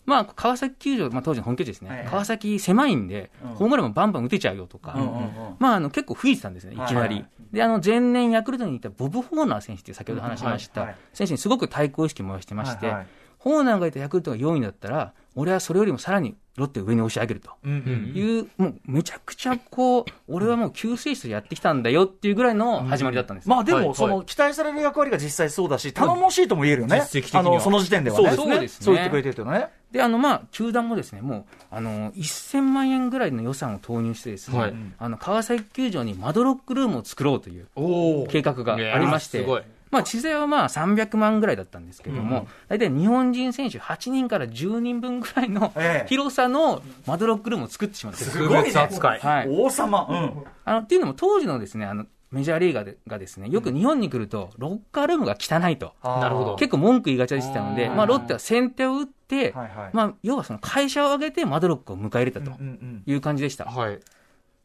[0.07, 2.05] まあ、川崎球場、まあ、当時の本拠地ですね、はい。
[2.07, 3.55] 川崎狭いんで、うん。
[3.55, 5.57] ホームランもバンバン打てちゃうよとか、うんうんうん。
[5.59, 6.95] まあ、あの結構吹いてたんですね、いきなり。
[6.95, 11.03] はいはいで、あの前年ヤクルトにいたボブ・ホーナー選手って先ほど話しました、うんはいはい。
[11.15, 13.07] 選手にすごく対抗意識を燃やしてまして、はいはい。
[13.39, 17.51] ホーナーがいたヤクルトが4位だったら、俺はそれよりもさらにロッテを上に押し上げると。
[17.67, 23.49] いう、もうめちゃくちゃこう、俺はもう救世主とやってきたんだよっていうぐらいの始まりだったんです。
[23.49, 23.95] まあでも、はい。
[23.95, 28.85] その期待される役割が実際そうだし、頼もしいとも言えるよね、あのその時点ではね、そうですね。
[28.85, 34.75] そう言ってくれてるとね、で、あの、まあ、球団もですね、もう、あの、1000万円ぐらいの予算を投入してですね、はい。
[34.99, 39.63] あの、川崎球場にマドロックルームを作ろうというお計画がありまして、すごい。
[39.91, 46.09] まあ、知財はまあ300万ぐらいだったんですけども、大体日本人選手8人から10人分ぐらいのええ。
[46.09, 48.21] 広さのマドロックルームを作ってしまった。
[48.21, 49.21] んですすごい扱い。
[49.21, 49.49] はい。
[49.49, 56.57] 王様、うん、あの、っていうのも当時のですね、あの、メジャーリーガーでがですね、よく日本に来ると、ロッカールームが汚いと、なるほど。
[56.57, 59.91] 結構文句言いがちでしたので、まあ、ロッテは先手を打って、はいはい。
[59.93, 63.65] まあ、要はその会社を挙げてマドロックを迎え入れたとうんうんいう感じでした。
[63.65, 63.99] はい。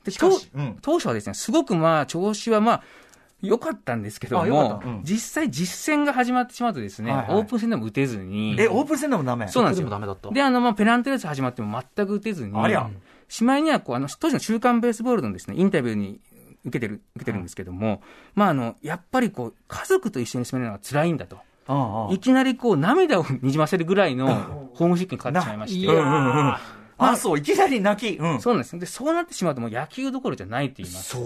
[0.04, 0.78] でしかしうん。
[0.84, 2.84] 当初はですね、すごくまあ、調子はまあ、
[3.42, 9.48] 良かったんですけども、うん実際実戦が始まってしまうとですね、はいはいオープン戦でも打てずに、え、オープン戦でもダメ？
[9.48, 9.84] そうなんですよ。
[9.84, 10.30] でもダメだった。
[10.32, 12.90] で、あの、まあ、ペナントレース始まっても全く打てずに、ありゃ
[13.28, 16.20] しまいにはこう、あの、当時の週刊ベースボールのですね、インタビューに
[16.64, 18.02] 受けてる、受けてるんですけども、
[18.34, 21.38] まあ、あの、やっぱりこう、家族と一緒に住めるのが辛いんだと。
[21.68, 25.88] ああいきなりこう、涙をにじませるぐらいのホームシックにかかってしまいまして。
[26.98, 28.18] うんうんうんあ、そう、いきなり泣き。
[28.18, 28.42] うん。
[28.42, 28.80] そうなんです。
[28.80, 31.20] で、そうなってしまうともう野球どころじゃないって言いますか。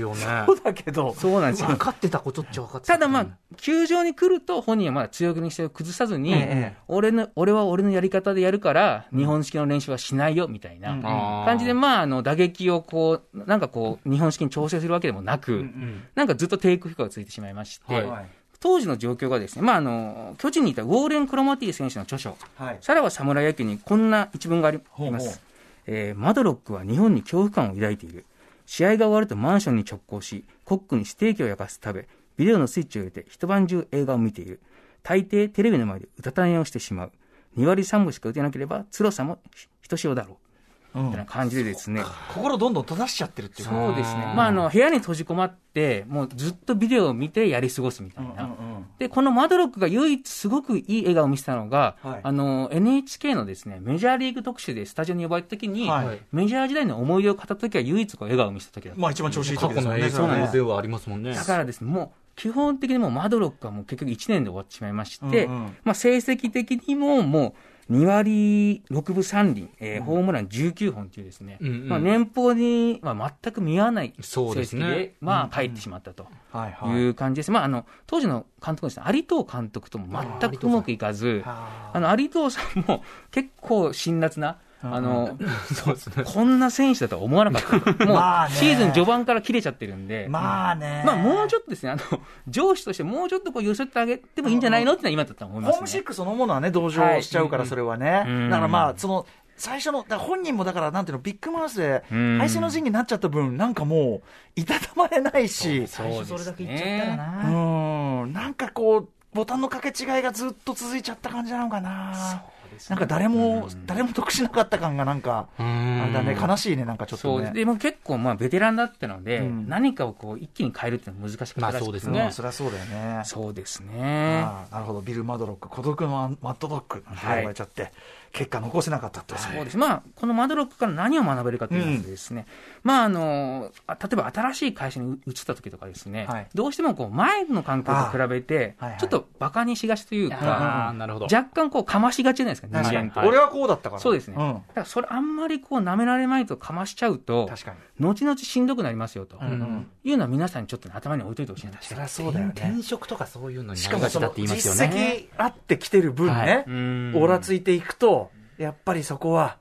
[0.00, 0.44] よね。
[0.46, 1.68] そうだけど、そうなんですよ。
[1.68, 10.98] 分かってたことっちゃ分かってただまあ、球場に来ると本人はまだ強気にして崩さずに、ええ俺の、俺は俺のやり方でやるから、日本式の練習はしないよ、みたいな
[11.44, 15.66] 感じで、まあ、あの、打撃をこう、なんかこう、日本式に調整するわけでもなく、
[16.14, 22.78] なんかずっと低空飛行がついてしまいまして、はい当時の状況がですね、まあ、あの、巨人にいたウォーレン・クロマティ選手の著書、はい。
[22.82, 25.40] さらば侍野球にこんな一文があります。
[25.86, 28.26] えーマドロックは日本に恐怖感を抱いている。
[28.66, 34.60] 試合が終わるとマンションに直行し、コックにステーキを焼かせて食べ、ビデオのスイッチを入れて一晩中映画を見ている。
[35.02, 37.12] 大抵テレビの前でうたた寝をしてしまう。
[37.56, 39.38] 2割3分しか打てなければ辛さも
[39.82, 40.49] ひとしおだろう。
[40.94, 42.02] みたいな感じでですね。
[42.34, 44.32] 心どんどん閉ざしちゃってるっていうかそうですね。
[44.34, 48.50] まあ、あの、部屋に閉じこまって、もうずっとビデオを見てやり過ごすみたいな。
[48.98, 59.00] で、このマドロックが唯一すごくいい笑顔を見せたのが、はいあの、NHK のですね、メジャーリーグ特集でスタジオに呼ばれた時に、はいメジャー時代の思い出を語った時は唯一こう笑顔を見せた時だった。
[59.00, 60.50] まあ一番調子いい過去の映時ですもんね。
[60.52, 61.34] 像はありますもんね。
[61.34, 67.54] だからですね、もう、基本的にもうマドロックはもう結局1年で終わってしまいまして、うんうんまあ成績的にももう
[67.90, 71.88] 2割6分3厘、えーホームラン19本というですね、うんうん。
[71.88, 74.84] まあ年俸には全く見合わない成そうですね。
[74.84, 76.26] 績で、まあ帰ってしまったと。
[76.52, 77.50] はいう感じです。
[77.50, 80.06] まあ、あの、当時の監督ですね、有藤監督とも
[80.40, 81.90] 全くうまくいかず、あ。
[81.92, 85.38] あの、有藤さんも結構辛辣な、あの。
[86.24, 87.92] こんな選手だとは思わなかった。
[88.06, 91.02] もうシーズン序盤から切れちゃってるんで、まあね。
[91.04, 92.02] まあ、もうちょっとですね、あの、
[92.48, 95.72] 上司としてもうちょっとこう寄せてあげてもいいんじゃないのってのは今だったら思いますね。
[95.72, 98.24] ホームシックそのものはね、同情しちゃうから、それはね。
[98.26, 104.22] うんだからまあ、その、最初の、本人もだから、なんていうの、ビッグマウスで、うん配信の陣になっちゃった分、なんかも
[104.56, 108.24] う、いたたまれないし、最初それだけ言っちゃったらうな。
[108.24, 112.42] ん、なんかこう、ボタンの掛け違いがずっと続いちゃった感じなのかな。
[112.88, 117.52] なんか誰も、誰も得しなかった感がなんか、あれだね、悲しいね、なんかちょっとね。
[117.52, 119.68] でも結構まあベテランだったので、うん。
[119.68, 121.60] 何かをこう一気に変えるっていうのは難しくて。
[121.60, 122.20] まあそうですね。
[122.20, 122.32] うん。
[122.32, 123.22] そりゃそうだよね。
[123.24, 124.46] そうですね。
[124.70, 127.92] なるほど、ビル・マドロック、孤独のマッドドッグなんて言われちゃって、
[128.32, 129.36] 結果残せなかったと。
[129.36, 129.76] そうです。
[129.76, 132.46] まあ、このマドロックから何を学べるかというとですね、
[132.82, 140.94] まあ、あの、あ例えば新しい会社に移った時とかですね、はいどうしてもこう、前の環境と比べてちょっと馬鹿にしがちというあか。
[141.24, 143.20] 若干こう、かましがちじゃないですか、人間って。
[143.20, 144.00] 俺はこうだったから。
[144.00, 144.36] そうですね。
[144.38, 147.76] うんだからそれあんまりこう、舐められまいとかましちゃうと、確かに。
[148.04, 152.52] 後々しんどくなりますよと、うんうんいうのは皆さんにちょっとね頭に置いといてほしいんですそりゃそうだよね。
[152.56, 155.26] 転職とかそういうのにしかもそのなりがちだって言いますよ実ね。
[155.36, 159.58] 績あってきてる分ね、うんオーラついていくと、やっぱりそこは、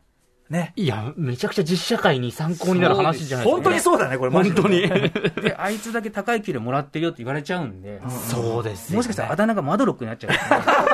[0.49, 0.73] ね。
[0.75, 3.61] いや、めちゃくちゃ実社会に参考になる話じゃないですか。
[3.61, 4.31] 本当にそうだね、これ。
[4.31, 4.81] 本当に。
[5.41, 10.93] で、あいつだけ高い給料もらってるよって言われちゃうんで、そうですよねもしかしたらあだ名がマドロックになっちゃうかもしれな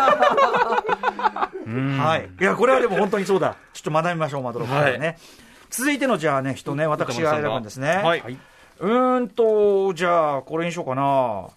[1.96, 2.00] い。
[2.00, 2.30] はい。
[2.40, 3.56] いや、これはでも本当にそうだ。
[3.74, 5.18] ちょっと学びましょう、マドロックからね。
[5.70, 8.02] 続いての、じゃあね、人ね、私が選ぶんですね。
[8.04, 8.38] はい。
[8.80, 11.48] うーんと、じゃあ、これにしようかな。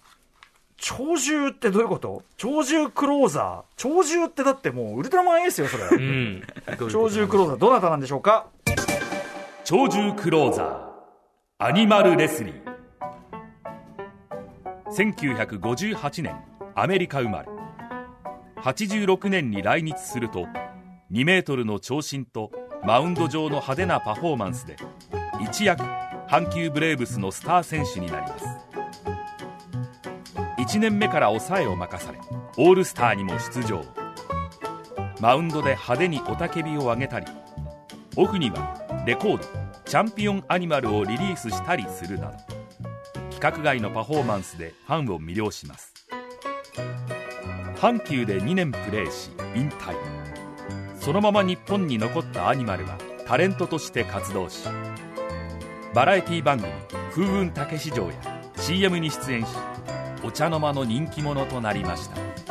[0.81, 2.23] 鳥獣ってどういうこと？
[2.37, 3.81] 鳥獣クローザー？
[3.81, 5.83] 鳥獣ってだってもうウルトラマンエースよ、それ。
[5.91, 6.43] うん。
[6.77, 8.47] 鳥獣クローザー、どなたなんでしょうか？
[9.65, 10.89] 鳥獣クローザー。
[11.59, 12.63] アニマルレスリー。
[14.91, 16.35] 1958年
[16.75, 17.49] アメリカ生まれ。
[18.63, 20.47] 86年に来日すると
[21.11, 22.51] 2メートルの長身と
[22.83, 24.75] マウンド上の派手なパフォーマンスで
[25.41, 25.83] 一躍
[26.27, 28.45] 阪急ブレーブスのスター選手になります
[30.69, 32.19] 1年目から抑えを任され
[32.57, 33.83] オールスターにも出場。
[35.19, 37.25] マウンドで派手に雄たけびを上げたり
[38.15, 39.43] オフにはレコード
[39.83, 42.37] 「チャンピオンアニマル」をリリースしたりするなど
[43.31, 45.91] 規格外のパフォーマンスでファンを魅了します。
[47.75, 49.95] 阪急で2年プレーし引退。
[50.99, 54.67] そのまま日本に残ったアニマルはタレントとして活動し
[55.95, 56.71] バラエティ番組
[57.11, 58.13] 「風雲竹市場」や
[58.57, 59.47] CM に出演し
[60.23, 62.49] お茶の間の人気者となりました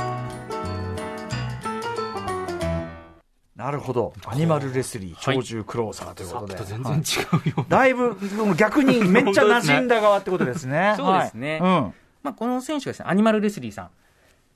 [3.57, 4.15] なるほど。
[4.25, 6.55] アニマルレスリー、鳥獣クローザーというさことで。
[6.55, 7.67] っきと全然違うよ。
[7.69, 8.17] だいぶ、
[8.57, 10.95] 逆にめっちゃ馴染んだ側ってことですね。
[10.97, 11.95] そうですねはいうん。
[12.23, 13.91] まあ、この選手がですね、アニマルレスリーさん。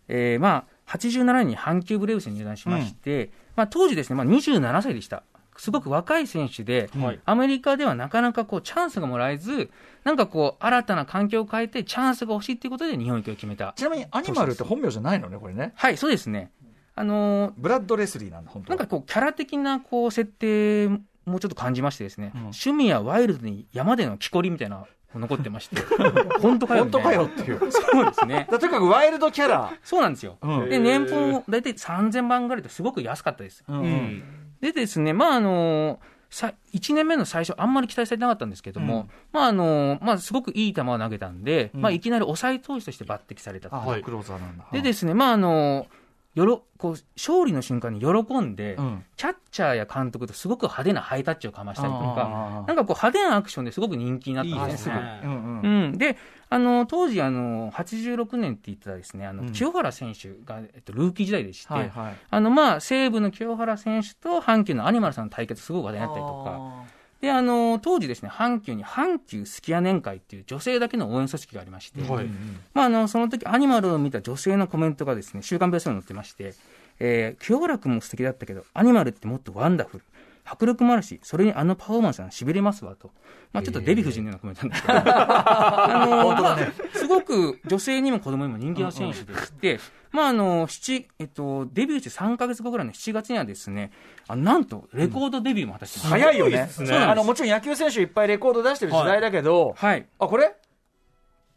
[0.07, 5.25] えーまあ、87年に阪急ブレーブスに入団しまして、まあ、当時ですね、まあ、27歳でした。
[5.57, 9.71] すごく若い選手で、はいアメリカではなかなかこうチャンスがもらえず、
[10.05, 13.73] なんかこう、新たな環境を変えて、チャンスが欲しいということで日本行きを決めた。
[13.77, 15.73] ちなみにアニマルって本名じゃないのね、これね。
[15.77, 16.51] はい、そうですね。
[16.95, 20.89] あのーブラッドレスリーなんだ、本当なんかこう、キャラ的なこう設定
[21.25, 24.85] もちょっと感じましてですね、うん趣味やワイルドに山での木こりみたいな
[25.15, 25.77] 残ってまして
[26.41, 27.59] 本当かよ本当かよっていう。
[27.71, 29.73] そうですねとにかくワイルドキャラ。
[29.83, 34.23] そうなんですよ、うんで年俸大体3000万ぐらいとすごく安かったですうんうん
[34.61, 35.99] でですね、まああの
[36.33, 39.11] さ1年目の最初、あんまり期待されてなかったんですけども、うん。
[39.33, 41.81] まああのまあ、すごくいい球を投げたんで、うん。
[41.83, 44.03] まあ、いきなり抑え投手として抜擢されたはい。
[44.03, 44.65] クローザーなんだ。
[44.73, 45.87] でですね、まああの
[46.35, 49.05] よろこう勝利の瞬間に喜んで、うん。
[49.19, 55.61] キャッチャーや監督とすごく派手なハイタッチをかましたりとか、あなんかこう派手なアクションですごく人気になったんいいでね、ですすねーうん。
[55.61, 55.69] ぐ。
[55.69, 55.71] う。
[55.71, 56.17] うんん、で
[56.53, 62.17] あの当時あの、86年って言ってたですねあの、うん清原選手が、えっと、ルーキー時代でして、はいはい。
[62.29, 66.85] あのまあ西武の清原選手と阪急のアニマルさんの対決、すごく話題になったりとか。
[67.23, 72.27] であの当時ですね、阪急に阪急すき家年会っていう女性だけの応援組織がありまして、はい
[72.75, 76.55] まあ、あのその時アニマルを見た女性のコメントがですね、週刊ベースに載ってまして、
[76.99, 80.05] えー清原君も素敵だったけど、アニマルってもっとワンダフル。
[80.45, 83.11] 迫力もあるし、それにあのパフォーマンスはしびれますわと。
[83.53, 84.95] まあちょっとデヴィ夫人のようなコメントなんですけど。
[85.05, 86.59] あのまあ
[86.99, 89.79] すごく女性にも子供にも人気の選手でして、
[90.11, 93.93] まああの、七、えっと、デビューして3ヶ月後ぐらいの7月にはですね、
[94.29, 96.69] あなんとレコードデビューも果たしてます、早いよね。
[96.71, 100.07] そうあの、もちろん野球選手いっぱいレコード出してる時代だけど、はい。
[100.19, 100.55] あ、これ？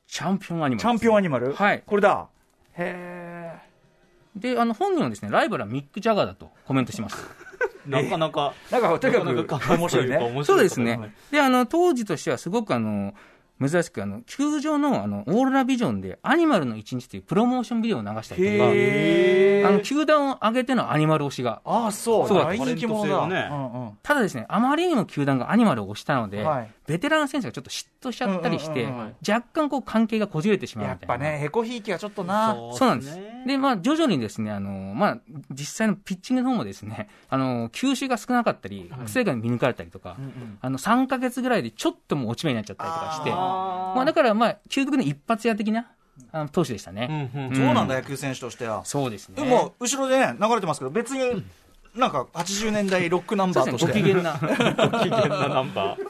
[0.08, 0.82] チャンピオンアニマル。
[0.82, 1.54] チャンピオンアニマル？
[1.54, 2.28] はいこれだ。
[2.78, 3.56] へ
[4.36, 7.26] で、あの、本人はですね、ライバルはミック・ジャガーだとコメントします。
[7.88, 8.71] なかなかー。
[8.71, 9.13] なんか、とに
[9.45, 10.43] かく面白いね。
[10.43, 11.13] そうですね。
[11.32, 13.13] で、あの、当時としてはすごくあの、
[13.62, 18.58] 珍しく、あの、球場の、あの、オーロラビジョンで、アニマルの一日というプロモーションビデオを流したりと
[19.63, 21.62] か、あの、球団を挙げてのアニマル推しが。
[21.63, 22.28] ああ、そう。
[22.28, 22.45] そうだ
[24.04, 28.86] ただですね、あまりにも球団がアニマルを推したので、はいベテラン選手がちょっと嫉妬しちゃったりして、
[29.28, 30.88] 若干こう関係がこじれてしまう。
[30.88, 32.56] やっぱね、へこひいきはちょっとな。
[32.74, 33.19] そうなんです。
[33.45, 35.17] で、まあ、徐々にですね、あの、まあ、
[35.52, 40.17] 実際のピッチングの方もですね、あの、球種が少なかったり、癖が見抜かれたりとか、
[40.62, 45.88] あの、3ヶ月ぐらいでちょっともう落ち目になっちゃったりとかして、まあ、だから、まあ、究極の一発屋的な、
[46.32, 47.30] あの、投手でしたね。
[47.34, 48.84] うんうんそうなんだ、野球選手としては。
[48.86, 49.36] そうですね。
[49.36, 51.43] でも、後ろでね、流れてますけど、別に、
[51.95, 53.93] なんか80年代ロックナンバーとして。
[53.93, 54.34] ね、ご機嫌な。
[54.34, 56.05] ご機嫌なナンバー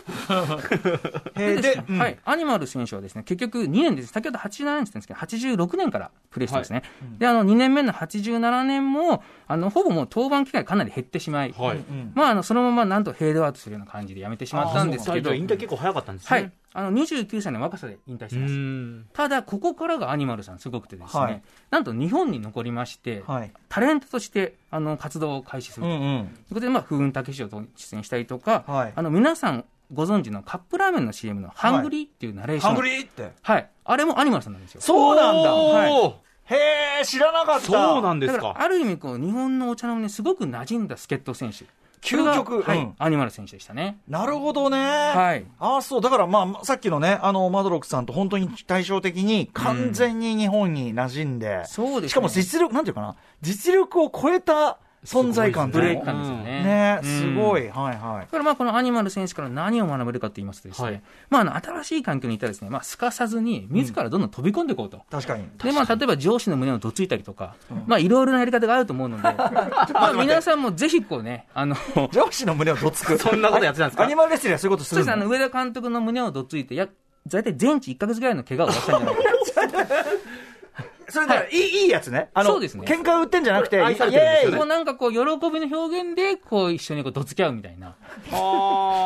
[1.40, 4.12] へーで、うんはい、アニマル選手はですね、結局2年です。
[4.12, 6.82] 先ほど87年って言ったんですけど、86年からプレーしてますね。
[7.20, 16.52] で、あの、2年目の87年も、あの、ほぼもう登板機会かなり減ってしまい、はいうんまあ、あの、そのままなんとフェードアウトするような感じでやめてしまったんですけど、引退結構早かったんですねはい。
[16.74, 18.54] あの、29歳の若さで引退してうます。
[18.54, 23.52] んただ、ここからがアニマルさんすごくてですね、はいなんと日本に残りまして、はい。
[23.70, 25.90] タレントとして、あの、活動を開始すると。
[25.90, 26.26] うんうん。
[26.28, 32.74] ということで、まあ、風雲たけし城出演したりとか、はいあの、皆さんご存知のカップラーメンの CM の Hungry っていうナレーション。
[32.74, 33.32] Hungry って？
[33.42, 33.70] はい。
[33.86, 34.82] あれもアニマルさんなんですよ。
[34.82, 35.56] そうなんだ。
[35.56, 36.56] おーへ
[37.02, 37.66] え、知らなかった。
[37.66, 41.66] そうなんですだから、かある意味、こう、日本のお茶の間にすごく馴染んだ助っ人選手。
[42.02, 43.98] 究極はい、うんアニマル選手でしたね。
[44.08, 44.78] なるほどね。
[44.78, 45.46] はい。
[45.60, 46.02] ああ、そう。
[46.02, 56.64] だから、まあ、さっきのね、あの、マドロックさんと本当に対照的に、完全に日本に馴染んで、そうですねしかも実力、なんていうかな、実力を超えた存在感ブレイク感感ですよね。
[56.64, 57.62] ね、うんすごい。
[57.62, 58.28] はいはいだ。
[58.28, 65.02] からまあこのアニマル選手から何を学べるかと言いますとですね、はいまああの新しい環境にいたらですね、まあすかさずに自らどんどん飛び込んでいこうと。
[65.10, 65.48] 確かに。
[65.64, 67.56] でまあ、例えば上司の胸をどついたりとか、
[67.88, 69.24] まあいろいろなやり方があると思うので、
[69.94, 71.76] まあ皆さんもぜひこうね、あの、
[72.12, 73.18] 上司の胸をどつく。
[73.18, 74.04] そんなことやってたんですか？
[74.04, 75.06] アニマルレスリーはそういうことするの？
[75.06, 76.88] そうですね、あの上田監督の胸をどついて、や
[77.28, 79.96] 大体全治1ヶ月ぐらいの怪我を負わせたんじゃないか
[81.10, 82.30] それだから、いい、いいやつね。
[82.34, 87.96] あの、そうですね喧嘩売ってんじゃなくて、愛されてるんですよねこうなんかこう、喜びの表現で、こう一緒にこうどつき合うみたいな。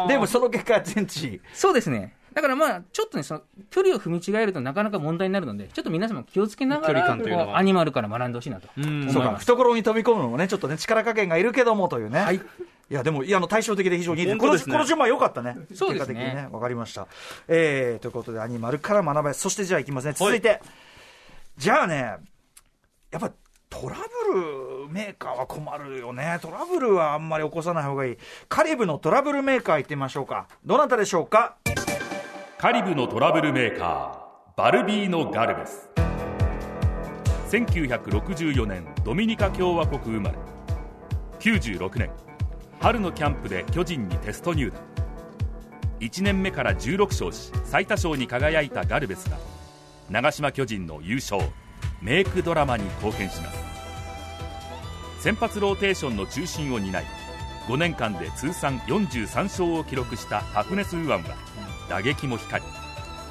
[0.07, 1.41] でもその結果、全治。
[1.53, 2.15] そうですね。
[2.33, 8.67] だからまあ、ちょっとね、その距離を踏み違えるとなかなか問題になるので、ちょっと皆様気をつけなが距離ら、感というのはアニマルから学んでほしいなと。
[8.77, 12.19] うんそうか、懐に飛び込むのもね、ちょっとね、力加減がいるけどもというね。
[12.19, 12.35] はい。
[12.35, 14.39] いや、でも、いや、あの、対照的で非常にいいです。
[14.39, 15.57] ですねこの順番良かったね。
[15.75, 16.47] そうですね結果的にね。
[16.51, 17.07] わかりました。
[17.47, 19.33] えー、ということで、アニマルから学べ。
[19.33, 20.13] そしてじゃあ行きますね。
[20.13, 20.61] 続いて。
[21.59, 22.15] じゃあね、
[23.11, 23.31] やっぱ、
[23.69, 23.97] トラ
[24.31, 24.39] ブ
[24.85, 26.39] ルメーカーは困るよね。
[26.41, 28.17] トラブルはあんまり起こさない方がいい。
[28.47, 30.47] カリブのトラブルメーカー行ってみましょうか。
[30.65, 31.57] どなたでしょうか？
[32.57, 35.89] カリブのトラブルメーカーバルビーノ・ガルベス
[37.49, 40.37] 1964年ドミニカ共和国生まれ
[41.39, 42.09] 96年
[42.79, 44.81] 春のキャンプで巨人にテスト入団
[45.99, 49.37] 1年目から16勝し最多勝に輝いたガルベスが
[50.09, 51.41] 長島巨人の優勝。
[52.01, 53.59] メイクドラマに貢献します。
[55.19, 57.05] 先発ローテーションの中心を担い
[57.67, 61.35] 5年間で通算43勝を記録したタフネス・ウアンは
[61.89, 62.71] 打撃も光り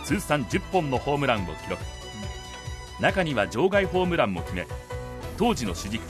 [0.05, 1.83] 通算10本のホームランを記録。
[3.01, 4.66] 中には場外ホームランも決め
[5.37, 6.03] 当時の主軸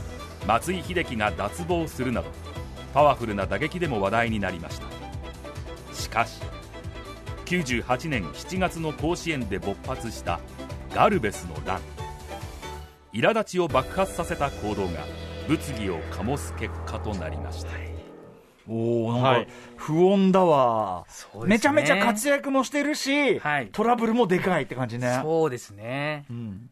[0.46, 2.28] 松井秀喜が脱帽するなど
[2.92, 4.86] パワフルな打撃でも話題になりました。
[5.94, 6.40] しかし
[7.46, 10.40] 98年7月の甲子園で勃発した
[10.94, 11.80] ガルベスの乱。
[13.12, 15.04] 苛立ちを爆発させた行動が
[15.48, 17.70] 物議を醸す結果となりました。
[18.68, 19.48] おおなんか、はい。
[19.76, 21.48] 不穏だわ、そうですね。
[21.48, 23.68] めちゃめちゃ活躍もしてるし、はい。
[23.72, 25.20] トラブルもでかいって感じね。
[25.22, 26.26] そうですね。
[26.30, 26.70] うん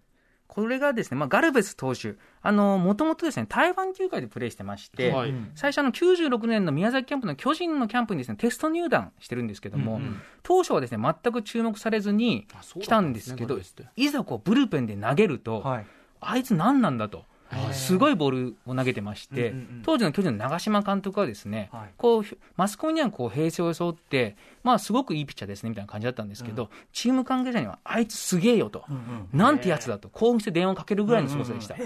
[0.57, 5.35] これがですね、まあ、ガルベス投手、あの、もともとですね、台湾球界でプレーしてまして、はい。
[5.55, 10.01] 最初あの96年の宮崎キャンプの巨人のキャンプにですね、テスト入団してるんですけども、
[10.43, 12.47] 当初はですね、全く注目されずに
[12.81, 13.59] 来たんですけど、
[13.97, 15.87] いざこうブルペンで投げると、はい。
[16.23, 17.27] あいつ何なんだと。
[17.73, 19.55] すごいボールを投げてまして、
[19.85, 21.91] 当時の巨人の長嶋監督はですね、はい。
[21.97, 22.25] こう
[22.57, 28.85] マスコミにはこう平成を装って、まあ、すごくいいピッチャーですねみたいな感じだったんですけど、チーム関係者には、あいつすげえよと、
[29.33, 31.77] なんてやつだと、興奮して電話をかけるぐらいのすごさでした。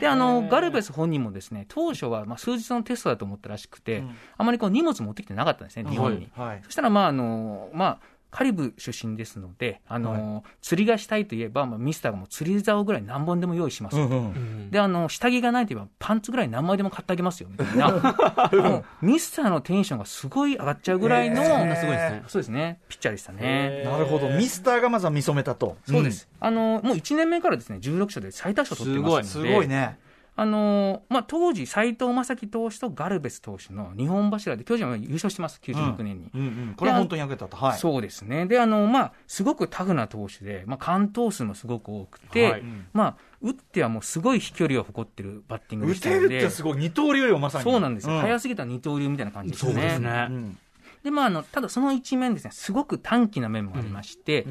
[0.00, 4.02] であのガルベス本人もですね当初はまあ数日のテストだと思ったらしくて、
[4.36, 6.28] あまりこう荷物持ってきてなかったんですね、日本に。
[6.34, 6.60] はい。
[6.64, 7.98] そしたら、まああのまあ、
[8.34, 13.96] カリブ出身ですので、あの釣りがしたいといえば、まあ、ミスターがもう釣り竿ぐらい何本でも用意します。
[13.96, 14.32] よと、
[14.70, 17.92] であの下着がないといえば、パンツぐらい何枚でも買ってあげますよみたいな、
[18.52, 22.24] もうミスターのテンションがすごい上がっちゃうぐらいの、そんなすごいですね。
[22.26, 23.84] そうですね、ピッチャーでしたね。
[23.84, 25.76] なるほど、ミスターがまずは見初めたと。
[25.88, 29.96] そうです、あのもう1年目からですね16勝で最多勝取ってますので、すごいね。
[30.36, 36.30] あのまあ、当時、斎藤正樹投手とガルベス投手の日本柱で、巨人は優勝してます、96年に。
[36.34, 37.56] うんうん、これは本当に役に立った。
[37.56, 37.78] はい。
[37.78, 38.46] そうですね。
[38.46, 42.62] で、あの、まあ、すごくタフな投手で、まあ、完投数もすごく多くて、はい
[42.92, 46.28] まあ、打ってはもうすごい飛距離を誇ってるバッティングで打てしたので。
[46.28, 47.64] るってすごい、二刀流よ、まさに。
[47.64, 48.14] そうなんですよ。
[48.14, 49.72] うん早すぎた二刀流みたいな感じですね。
[49.72, 50.58] そうですねうん
[51.04, 54.46] で、まあ、あの、ただその一面ですね、すごく短気な面もありまして、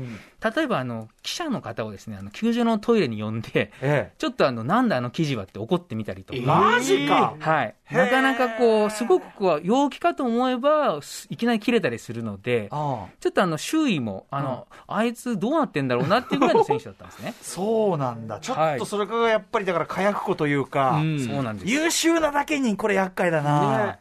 [0.56, 6.40] 例えば、あの、記者の方をですね、あの、球場のトイレに呼んで、えちょっとあの、なんだあの記事はって怒ってみたりとか。
[6.40, 6.46] え。
[6.46, 7.76] マジかはい。
[7.92, 17.34] なかなかこう、すごくこう、陽気かと思えば、すいきなり切れたりするので、ああちょっとあの、周囲も、あの、あいつどうなってんだろうなっていうぐらいの選手だったんですね。
[17.42, 18.40] そうなんだ。
[18.40, 21.72] ちょはいっとそれがやっぱりだから火薬庫というか、うんそうなんです。
[21.72, 23.98] 優秀なだけにこれ厄介だな。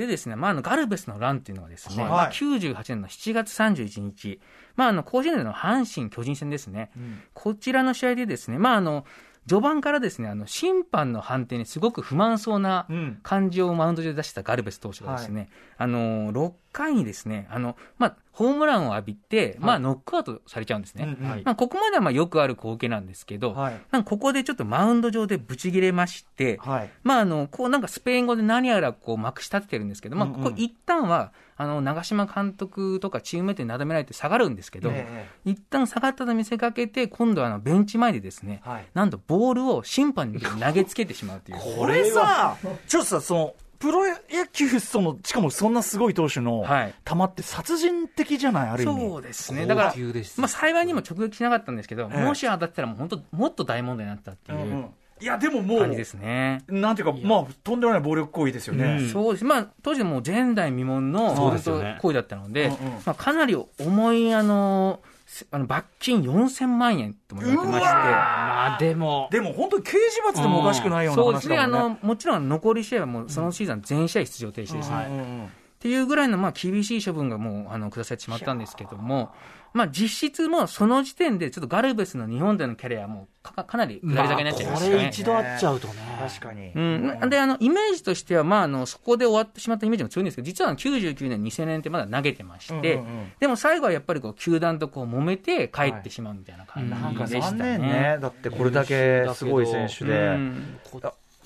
[0.00, 2.10] でですね、まあ、あの、ガルベスの乱っていうのはですね、はい。
[2.10, 4.40] まあ、98年の7月31日、
[4.76, 6.90] まあ、あの、甲子園での阪神巨人戦ですね。
[7.34, 9.04] こちらの試合でですね、まあ、あの、
[9.48, 13.18] 序盤からですね、あの、審判の判定にすごく不満そうなうん。
[13.22, 21.04] 感じをマウンド上で出したガルベス投手がですね、あの、6回にですね、あの、まあ、ホームランを浴びて、まあ、ノックアウトされちゃうんですね。
[21.04, 21.42] うんうん。
[21.44, 23.80] まあ、ここまではまあよくある光景なんですけど、はい。
[23.90, 26.90] なんかここでちょっとマウンド上でブチ切れまして、はい。
[27.02, 30.42] まあ、あの、こうなんかスペイン語で何やらこうまくし立ててるんですけど、まあ、うんうん。
[30.42, 38.86] ここ一旦は、あの、長嶋監督とかチームメイトになだめられて下がるんですけど、え一旦下がったと見せかけて、今度はあの、ベンチ前でですね、はい。
[38.94, 41.58] なんとボールを審判に投げつけてしまうという。
[41.76, 42.56] これさ、
[42.88, 46.94] ちょっとさ、その、プロ野球、その、しかもそんなすごい投手のはい。
[47.04, 48.98] 球って殺人的じゃない、ある意味。
[49.10, 49.66] そうですね。
[49.66, 49.94] だから、
[50.38, 52.24] まあ、幸いにも直撃しなかったんですけど、ええ。
[52.24, 54.58] もし当たったらもう本当、もっと大問題になったっていう。
[54.58, 54.90] うんうん
[55.20, 56.64] いや、でももう、感じですね。
[56.68, 59.08] なんていうか、まあ、とんでもない暴力行為ですよね。
[59.12, 59.44] そうです。
[59.44, 71.98] まあ、当時もう前代未聞の、そうですよね本当行為だったので、うんうんまあ、かなり重い、あの、せあの罰金4000万円とも言われてまして、まあでも、でも本当に刑事罰でもおかしくないようなそうですね、あ話だもんね。
[72.02, 75.06] の、もちろん残り試合はもうそのシーズン全試合出場停止ですね。
[75.08, 75.50] うんうん
[75.80, 79.32] っていうぐらいのまあ厳しい処分がもうあの下されてしまったんですけども、
[79.72, 84.96] まあ、実質もその時点でちょっとガルベスの日本でのキャリアはもうかかなり下り坂になっちゃいましたね。
[84.96, 85.94] これ一度会っちゃうとね。
[86.20, 86.72] 確かに。
[86.74, 86.80] う
[87.26, 97.78] ん、であのイメージとしては、まあ、あのそこで終わってしまったイメージも強いんですけど、実は99年、2000年ってまだ投げてまして、うんうんうんでも最後はやっぱりこう球団とこう揉めて帰ってしまうみたいな感なんかじでした残ね。
[97.78, 98.18] 念ね。
[98.20, 100.78] だってこれだけすごい選手うで、ん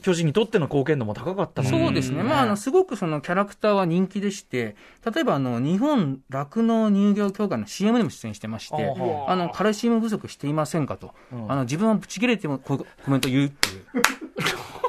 [0.04, 4.76] 巨人にとっての貢献度も高かったそうですね、まあ、あのすごくそのキャラクターは人気でして、
[5.10, 9.34] 例えばあの日本酪農乳業協会の CM でも出演してまして、あはあ。
[9.34, 11.50] のカルシウム不足していませんかと、うん。
[11.50, 13.78] あの自分はぶち切れてもこうコメント言うってい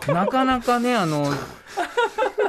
[0.10, 1.26] う、 なかなかね、あの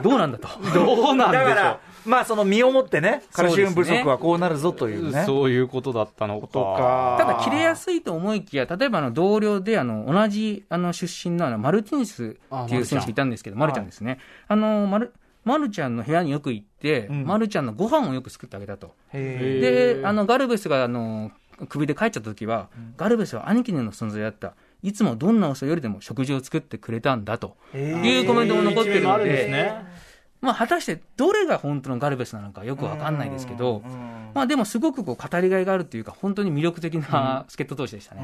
[0.03, 0.49] どうなんだと。
[0.75, 1.47] どうなんでしょう。
[1.47, 5.25] だから、まあその身をもってね、カルシウム不足はこうなるぞというね。
[5.25, 6.47] そういうことだったのか。
[6.49, 7.17] とか。
[7.19, 14.19] ただ、切れやすいと思いきや、例えばあの同僚であの同じあの出身のあのマルティニスっていう選手がいたんですけど、マルちゃんですね。
[14.49, 15.13] あのマル
[15.45, 18.95] マルちゃんの部屋によく行って、うんマルちゃんのご飯をよく作ってあげたと。
[19.13, 21.31] へで、あのガルベスがあの
[21.69, 24.55] 首で帰っちゃった時は、ガルベスは兄貴の存在だった。
[24.83, 29.75] いつもどんな遅よりでも食事を作ってくれたんだとーいうコメントも残ってるので、
[30.41, 33.83] まあ、果たしてどれが本当のガルベスなのかよくわかんないですけど、
[34.35, 38.23] まあ、でもすごくこう語りがいがあるというか、本当に魅力的な助っ人投手でしたね。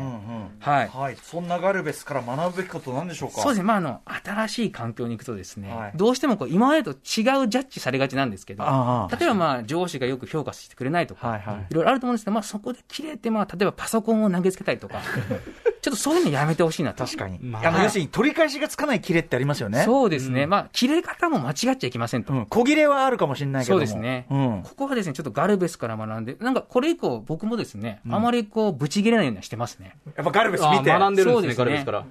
[0.61, 3.41] はい、はい、そんなガルベスから学ぶべきことなんでしょうか？
[3.41, 5.93] そうですね、まあ、あの新しい環境に行くとですね、はい。
[5.97, 11.67] どうしてもこう今までと違うジャッジされがちなんですけど、例えばまあ上司がよく評価してくれないとか、はいはい。
[11.71, 15.01] いろいろあると思うんですけど、まあ、そこで切れて、まあ、例えばパソコンを投げつけたりとか、
[15.83, 17.05] ちょっとそういうのやめてほしいなと。
[17.05, 17.67] 確かに、まあ。
[17.67, 19.83] あの要するに取り返しがつかないキレってありますよね。
[19.83, 22.33] そうですね、まあ、切れ方も間違っちゃいけませんと。
[22.33, 23.81] うん、小切れはあるかもしれないけども。
[23.81, 29.97] そうですね、うん、ここはですねちょっとガルベスから学んで、なんかこれ以降、僕もですね、あまりこう、ぶち切れないようにはしてますね。
[30.17, 30.91] やっぱガルベスあ見て。
[30.91, 31.59] 学んでるんですね、そうですね。
[31.59, 32.05] ガルベスから。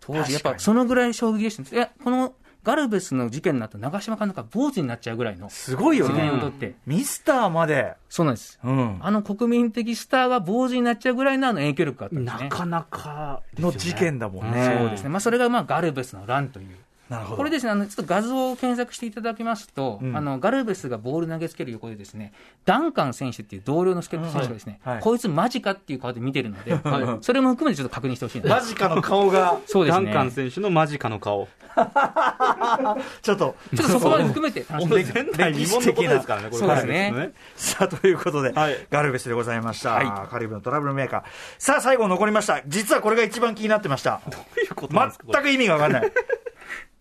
[0.00, 1.76] 当時、やっぱそのぐらい衝撃でした。
[1.76, 2.34] いや、この
[2.64, 8.60] ガルベスの事件の後、長嶋監督が坊主になっちゃうぐらいのすごいよね、取って、ミスターまで、そうなんです。
[8.62, 12.44] うん、あの国民的スターが坊主になっちゃうぐらいのあの影響力があったんですね。
[12.44, 15.08] なかなかの事件だもんね、そうですね。
[15.08, 16.76] まあ、それがまあガルベスの乱という。
[17.08, 17.36] なるほど。
[17.36, 20.16] これですね、あの、ちょっと画像を検索していただきますと、うん。
[20.16, 22.32] あの、ガルベスがボール投げつける横でですね、
[22.64, 25.02] ダンカン選手っていう同僚のスケート選手がですね、はいはい。
[25.02, 26.78] こいつマジかっていう顔で見てるので、
[27.20, 28.56] それも含めてちょっと確認してほしいな。
[28.56, 30.06] マジカの顔が、そうですね。
[30.06, 31.48] ダンカン選手の間近の顔。
[33.22, 36.58] ちょっと、ちょっとそこまで含めて楽しんで前代未聞のことですからね、これ。
[36.60, 37.32] そうですね。
[37.56, 38.86] さあ、ということで、はい。
[38.90, 41.22] ガルベスでございました、はカリブのトラブルメーカー。
[41.58, 42.62] さあ、最後残りました。
[42.66, 44.20] 実はこれが一番気になってました。
[44.28, 45.42] どういうことなんですか、これ。
[45.42, 46.12] 全く意味がわかんない。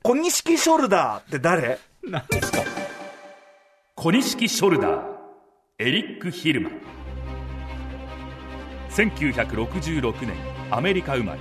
[0.04, 1.78] 小錦ショルダーって誰？
[2.04, 2.64] なんですか？
[3.96, 5.02] 小錦ショルダー。
[5.78, 6.82] エリック・ヒルマン。
[8.90, 10.34] 1966年
[10.72, 11.40] アメリカ生まれ。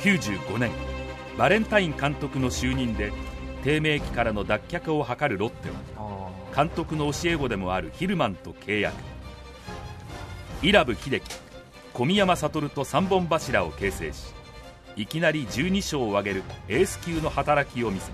[0.00, 0.72] 95年
[1.38, 3.12] バレンタイン監督の就任で
[3.62, 8.96] 低迷期からの脱却を図るロッテは監督の教え子でもあるヒルマンと契約。
[10.60, 11.22] 伊良部秀樹
[11.92, 14.34] 小宮山悟と3本柱を形成し
[14.96, 18.10] いきなり12勝を挙げるエース級の働きを見せ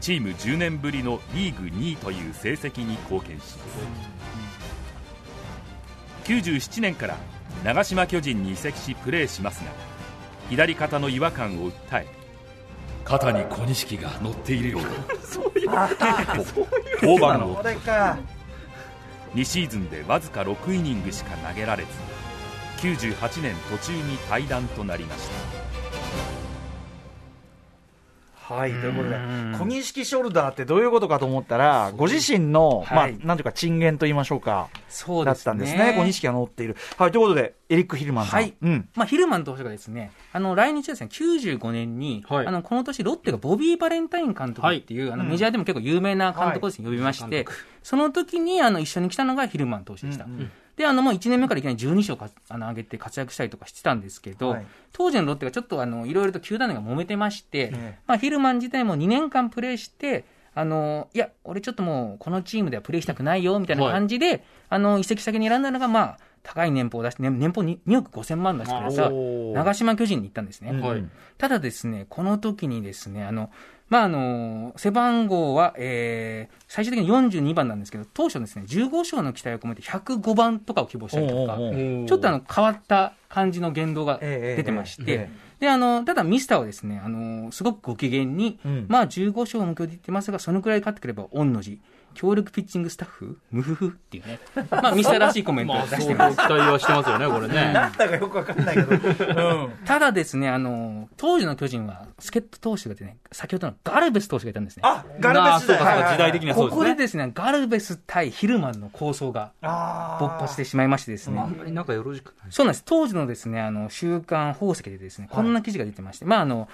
[0.00, 3.58] チーム10年ぶりのリーグ2位という成績に貢献します。
[6.24, 7.16] 97年から
[7.64, 9.70] 長島巨人に移籍しプレーしますが
[10.50, 12.06] 左肩の違和感を訴え
[13.04, 14.88] 肩に小錦が乗っているようだ。
[17.02, 18.18] 登板をこれか。
[19.34, 21.88] 2シーズンでわずか6イニングしか投げられず
[22.78, 25.67] 98年途中に退団となりました
[28.54, 33.12] はい、ということでうん、小錦ショルダーってどういうことかと思ったら、ご自身の、はい。
[33.12, 35.44] まあ、なんていうか、珍言と言いましょうか、だっそうですね。
[35.44, 36.76] たんですね、小錦が乗っている。
[36.96, 38.40] はい、ということで、エリック・ヒルマンさん。
[38.40, 38.54] はい。
[38.62, 38.88] うん。
[38.94, 42.46] まあ、ヒルマン投手がですね、あの、来日ですね、95年に、はい。
[42.46, 47.46] あの、この年、ロッテがボビー・バレンタイン監督っていう、あの、メジャーでも結構有名な監督をですね、呼びまして、
[47.82, 50.26] その時に、あの、一緒に来たのがヒルマン投手でした。
[50.78, 54.66] で、あの、もう1年目からいきなり12勝かあの上げて活躍したりとかしてたんですけど、はい。
[54.92, 57.98] 当時のロッテがちょっとあの、いろいろと球団が揉めてまして、ええ。
[58.06, 60.24] まあ、ヒルマン自体も2年間プレーして、
[60.54, 66.18] あの、いや、俺ちょっともう、このチームではプレーしたくないよ、みたいな感じで、あの、移籍先に選んだのが、まあ、
[66.48, 70.72] 高い年俸を出して、ね年俸に 2, 億5000万出してくれた、長島巨人に行ったんですね。
[70.72, 71.04] はい。
[71.36, 73.50] ただですね、この時にですね、あの、
[73.90, 85.30] まあ、あの、背番号は、えー、最終的に42番なんですけど、当初ですね、15勝の期待を込めて105番とかを希望したりとか、ちょっとあの、変わった感じの言動がええ出てまして、ええ。
[85.30, 88.86] えで、あの、ただミスターはですね、あの、すごくご機嫌に、うん。
[88.88, 91.80] まあ15勝を目標で言ってますが、そのくらい勝ってくれば、御の字、
[92.18, 93.86] 協力ピッチングスタッフ、ムフフ？
[93.86, 94.40] っていうね、
[94.70, 96.36] まあミスターらしいコメントを出してます。
[96.36, 97.72] 期待はしてますよね、これね。
[97.72, 98.96] なんだかよくわかんないけど。
[98.96, 99.70] うん。
[99.84, 104.82] ただですね、あの、当時の巨人は、助っ人投手がね、先ほどのガルベス投手がいたんですね。
[104.84, 106.98] あ、ガルベスだあそうかそうか時代的にはそうここでですね。
[106.98, 109.52] ですね、ガルベス対ヒルマンの構想が
[110.18, 112.50] 勃発してしまいましてですね、あんまり仲よろしくない。
[112.50, 112.82] そうなんです。
[112.84, 116.68] 当時のですね、あの、週刊宝石でですね、こんな記事が出てまして、まあ、あの、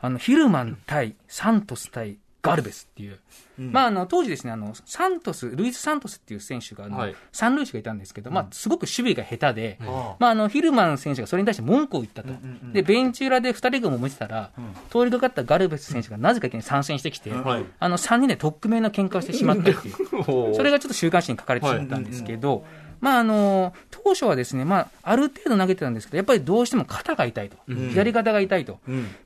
[0.00, 3.18] あの、ヒルマン対サントス対ガルベスっていう、
[3.60, 7.14] まあ、あの、当時ですね、あの、サントス、ルイス・サントスっていう選手が、あの、はい。
[7.32, 12.32] 三塁手がいたんですけど、まあ、すごく守備が下手で、あまあ、あの、ヒルマン選手がそれに対して文句を言ったと。
[12.72, 14.50] で、ベンチ裏で二人が揉めてたら、
[14.90, 17.64] 通りかかったガルベス選手がなぜか参戦してきて、はい。
[17.78, 19.94] あの、三人で特命の喧嘩をしてしまったっていう。
[20.24, 22.64] そそれがちょっと週刊誌に書かれてしまったんですけど、
[23.00, 27.56] まああの当初はですね、まあ、ある程度投げてたんですけど、やっぱりどうしても肩が痛いと、
[27.90, 28.78] 左肩が痛いと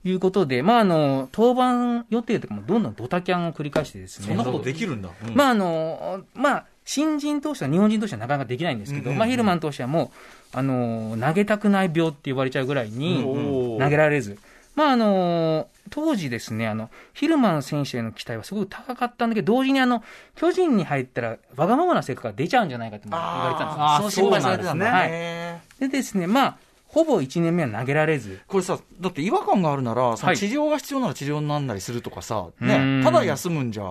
[0.05, 5.11] いうことで、まあ、あの登板予定とかもどんどんドタキャンを繰り返してですね、そんなことできるんだ。
[5.27, 5.35] うん。
[5.35, 10.13] まああのまあ、新人投手は日本人投手はなかなかできないんですけど、まあ、ヒルマン投手はも
[10.55, 14.39] う、あの投げたくない病って言われちゃうぐらいに投げられず、
[14.75, 20.03] まああの当時ですねあの、ヒルマン選手への期待はすごく高かったんだけど、同時にあの
[20.35, 24.17] 巨人に入ったら、わがままな性格が出ちゃうんじゃないかとも言われてたんです。
[24.17, 25.11] その心配されてたんだはい。
[25.11, 25.63] ね。
[25.79, 26.57] でですね、まあ、
[26.89, 30.37] ほぼ1年目は投げられず、これさ、だって違和感があるなら、そのはい。
[30.37, 33.85] 治療が必要なら治療になったりするとかさ、うね、んただ休むんじゃ、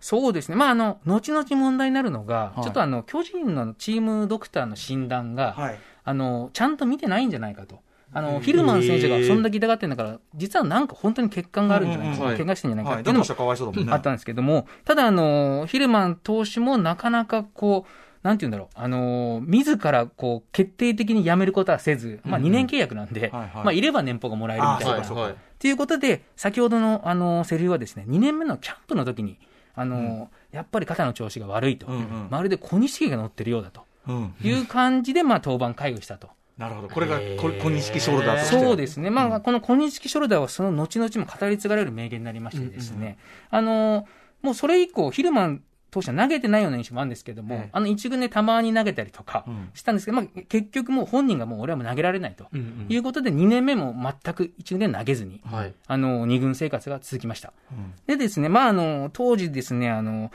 [0.00, 2.62] そうですね、まあ、あの後々問題になるのが、はい。
[2.62, 7.80] ちょっとあの巨人のチームドクターの診断が、はい、あのちゃんと見てないんじゃないかと。
[8.14, 13.92] あのヒルマン選手がそんだけ痛がってるんだから、実はなんか本当に欠陥があるんじゃないか、うんうんうん怪我してんじゃないかはい、っていうのも。
[13.92, 17.90] あったんですけども、ただあの、ヒルマン投手もなかなかこう、
[18.22, 24.92] なんて言うんだろう、あの自らこう決定的に辞めることはせず、まあ、2年契約なんで、まあ、いれば年俸がもらえるみたいな。
[24.92, 29.38] あそうかそうかはいということで、先ほどのあのセリフはですね、2年目のキャンプの時に、
[29.76, 32.26] あのやっぱり肩の調子が悪いと、うんうん。
[32.30, 33.82] まるで小錦が乗ってるようだと。
[34.08, 36.30] うん、いう感じで、まあ、登板回避したと。
[36.58, 38.60] なるほど、これがこ小錦ショルダーとして。
[38.60, 43.18] そうですね、まあ、この小錦ショルダーはその後々も語り継がれる名言になりましてですね、
[43.50, 44.06] あの
[44.42, 47.68] もうそれ以降、ヒルマン投手は投げてないような印象もあるんですけども、ええ。
[47.70, 49.70] あの一軍でたまに投げたりとかうん。
[49.74, 52.46] したんですけど、まあ、結局もう本人がもう俺はもう投げられないと
[52.88, 55.74] いうことで、2年目も全く一軍で投げずに、はい。
[55.86, 57.52] あの2軍生活が続きました。
[57.70, 57.92] うん。
[58.06, 60.30] でですね、まあ、あの当時ですね、あの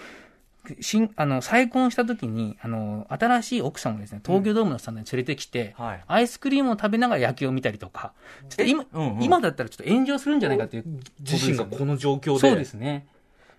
[0.82, 6.04] 新あの再婚した時にあの新しい奥さんをですね東京ドームのスタンドに連れてきて、はい。
[6.08, 8.14] アイスクリームを食べながら野球を見たりとか、
[8.50, 9.24] ちょっと今,、うんうん。
[9.24, 10.84] 今だったらちょっと炎上するんじゃないかという
[11.20, 12.40] 自身がこの状況で。
[12.40, 13.08] そうですね。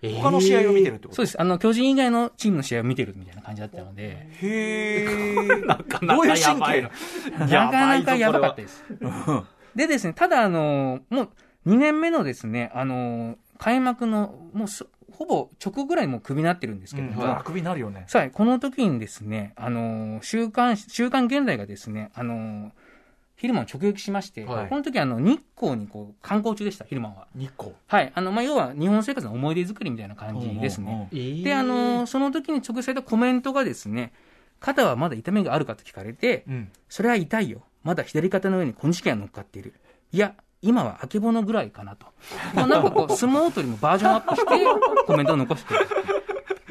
[0.01, 1.15] 他の試合を見てるってこと？
[1.15, 1.41] そうです。
[1.41, 5.05] あの、巨人以外のチームの試合を見てるみたいな感じだったので、へえ。
[5.89, 7.47] かどういう神経な。
[7.47, 8.85] かなかやばかったです。
[9.75, 11.29] でですね、ただ、あの、もう
[11.67, 14.87] 2年目のですね、あの、開幕の、もうそ
[15.19, 18.05] ほぼ直後ぐらいもうクビになってるんですけども、あくびになるよね。
[18.07, 22.71] さあ、この時にですね、あの、週刊、週刊現代がですね、あの、
[23.35, 27.27] ヒルマンを直撃しまして、はいこの時あの、日光にこう観光中でした、ヒルマンは。
[27.35, 27.73] 日光。
[27.87, 28.11] はい。
[28.15, 31.09] あの、まあ、要は日本生活の思い出作りみたいな感じですね。
[31.11, 34.13] で、あの、その時に直接されたコメントがですね、
[34.61, 36.71] 肩はまだ痛みがあるかと聞かれて、うん。
[36.87, 37.63] それは痛いよ。
[37.83, 39.73] まだ左肩の上に小錦が乗っかっている。
[40.13, 42.07] いや、今はあけぼのぐらいかなと。
[42.53, 44.47] まあ、なんかこう、 相撲取りもバージョンアップして、
[45.05, 45.79] コメントを残してく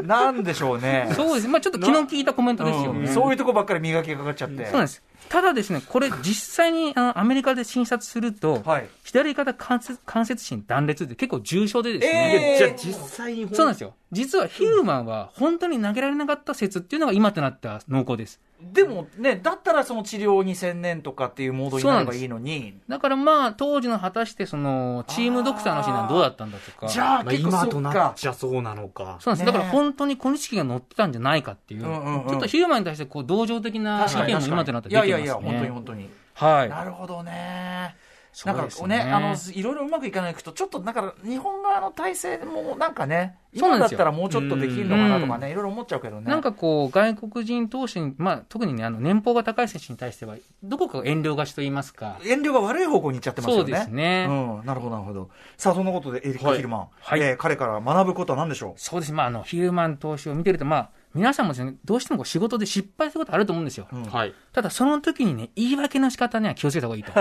[0.03, 0.07] る。
[0.07, 1.11] なんでしょうね。
[1.15, 1.53] そうですね。
[1.53, 3.01] まあ、ちょっと気の利いたコメントですよね。
[3.09, 4.65] うんそういうとこばっかり磨きがかかっちゃって。
[4.65, 5.03] そうなんです。
[5.29, 8.89] ただですね、これ実際にあのアメリカで診察すると、はい。
[9.05, 13.95] 左肩関節関節心断裂って結構重症でですね、えーじゃあ実際にそうなんですよ。
[14.13, 18.41] 実はヒューマンは本当に投げられなかった説っていうのが今となった濃厚です。
[18.61, 26.89] でもね、だったらその治療に専念とかっていうモードになればいいのに、だからまあ、当時の果たしてその、チームドクターの診断どうだったんだとか。
[26.89, 28.13] じゃあ今となっか。
[28.17, 29.19] ちゃそうなのか。
[29.21, 29.47] そうなんです。
[29.47, 35.07] ねだから本当に小錦が乗ってたんじゃないかっていう、うんうんうんちょっとヒューマンに対してこう同情的な意見も今となってい出てますね。
[35.07, 36.11] やいやいや、本当に本当に。
[36.35, 36.69] はい。
[36.69, 37.97] なるほどね。
[38.39, 46.31] そうんかね、あの、いろいろうまくいかないと、ちょっと、だから、日本側の体制も、なんかね、今だったらもうちょっとできるのかなとかね、いろいろ思っちゃうけどね。
[46.31, 53.61] なんかこう、外国人投手に、まあ、特にね、あの年俸が高い選手に対しては、どこか遠慮がちと言いますか、遠慮が悪い方向に行っちゃってますよね。
[53.63, 54.27] そうですね。
[54.29, 54.33] う
[54.63, 55.31] ん、なるほど、なるほど。
[55.57, 57.21] さあ、そんなことで、エリック・ヒルマン、はい。
[57.21, 59.11] えー彼から学ぶことは何でしょそうです。
[59.11, 63.89] ね、まあ、あのヒルマン投手を見てると、まあ、皆さんもですね、どうしてもこう仕事で失敗することあると思うんですよ。
[63.93, 64.33] う、うんはい。
[64.53, 67.13] ただ、その時にね、言い訳の仕方には気をつけた方がいいと。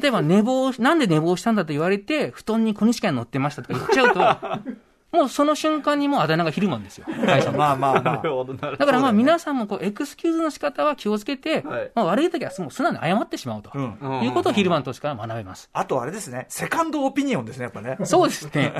[0.00, 4.70] 例えば、寝坊し、なんで寝坊したんだと言われて、布団に小錦が乗ってましたとか言っちゃうと、
[5.12, 7.58] もうその瞬間にもうあだ名がヒルマンですよ、 会社の。
[7.58, 8.22] まあまあまあ。
[8.76, 14.22] だからまあ皆さんもこうエクスキューズの仕方は気をつけて、はいまあ、悪い時はもう素直に謝ってしまうと、うん。
[14.24, 15.68] いうことをヒルマン投手から学べます。
[15.74, 17.98] あとあれですね、セカンドオピニオンですね、やっぱね。
[18.04, 18.72] そうですね。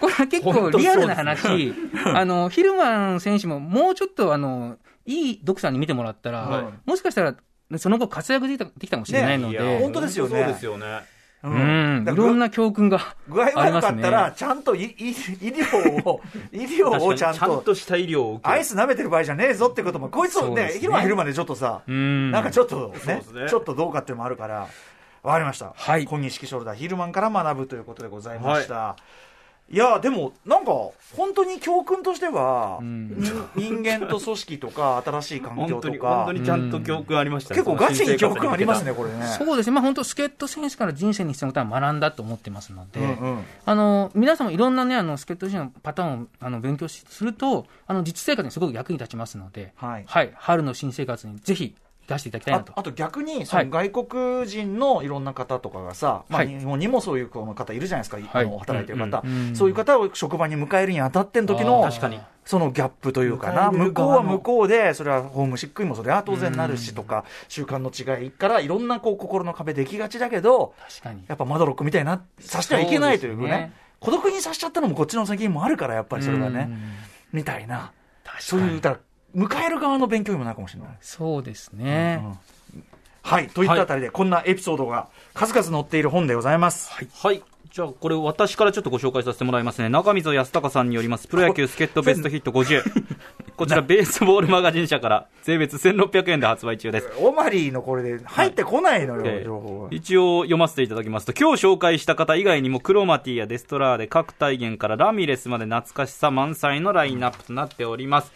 [0.00, 1.74] これは結構リアルな話、
[2.14, 7.34] あの、ヒルマン選手ももうちょっとあの、いいドクターに見てもらったら、はいもしかしたら、
[7.78, 11.13] その後活躍できたできたかもしれないので、ね本当ですよねそうですよね。
[11.44, 16.22] ううん、いろんな教訓が具合悪かったら、まちゃんと医療を、
[16.52, 18.54] 医療をちゃんちゃんと、とした医療を受ける。
[18.54, 22.30] アイス舐めてる場合じゃねえぞってことも、こいつをね、昼間昼までちょっとさ、うん。
[22.30, 24.68] なんかちょっとねちょっとどうかっていうのもあるから、
[25.22, 25.74] わかりました。
[25.76, 26.06] はい。
[26.06, 28.96] 小錦ショルダー、ヒルマンから学ぶということでございました。
[28.98, 29.02] い、
[29.70, 30.72] や、でも、なんか、
[31.16, 33.16] 本当に教訓としては、ん。
[33.18, 37.60] 人人間と組織とか、新しい環境と本当に、本か当、にちゃんと教訓ありましたね。
[37.60, 38.92] 結構ガチに教訓ありますね、。
[38.92, 39.24] これね。
[39.26, 43.44] そうですね、まあ、本当、助っ人選手から人生に必要なことは学んだと思ってますので、うんうん。
[43.64, 50.04] あの皆さんもいろんなね、あの助っ人選手のパターンをあの勉強しすると、あの実生活にすごく役に立ちますので、はい。
[50.34, 51.74] 春の新生活にぜひ
[52.06, 52.72] 出していただきたいなと。
[52.76, 56.48] ああと逆に、その外国人のいろんな方とかがさ、まあ、はい。
[56.48, 59.22] 日本にもそういう方いるじゃないですか、あの働いてる方、
[59.54, 62.20] そういう方を職場に迎えるにあたっての時の確かに。
[62.44, 71.24] そのギャップというかな、向こうは向こうで、それはホームシックにもそれは当然なるしとか、習慣の違いからいろんなこう心の壁できがちだけど、確かに。
[71.26, 73.48] やっぱまどろっこみたいな、さしてはいけないというね。
[73.48, 73.72] ね。
[73.98, 76.78] 孤独にさしちゃったのもこっちの責任もあるから、やっぱりそれはね、うん。
[77.32, 77.92] みたいな、
[78.40, 79.02] そういう、だから
[79.34, 80.90] 迎える側の勉強にもなるかもしれない。
[81.00, 82.22] そうですね。
[82.24, 82.38] うん
[83.24, 86.92] はい、といったあたりで、こんなエピソードが数々載っている本でございます。
[86.92, 87.42] はい。
[87.74, 89.88] じゃあ、これ私からちょっとご紹介させてもらいますね。
[89.88, 92.82] 中溝康隆さんによります、プロ野球助っ人ベストヒット 50。
[93.56, 97.10] こちら、ベースボールマガジン社から、税別1600円で発売中です。
[97.18, 99.88] オマリーのこれで入ってこないのよ、ええ情報が。
[99.90, 108.30] 一応読ませていただきますと、今日紹介した方以外にも、クロマティやデストラーデ、各体現からラミレスまで懐かしさ満載のラインナップとなっております。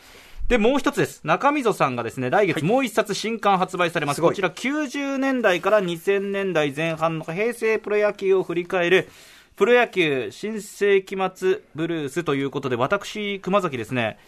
[0.49, 1.21] で、もう一つです。
[1.25, 4.17] 中溝さんがですね、来月もう一冊新刊発売されます。
[4.17, 9.09] すごいこちら90年代から2000年代前半の平成プロ野球を振り返る、
[9.57, 14.19] プロ野球新世紀末ブルースということで、私、熊崎ですね、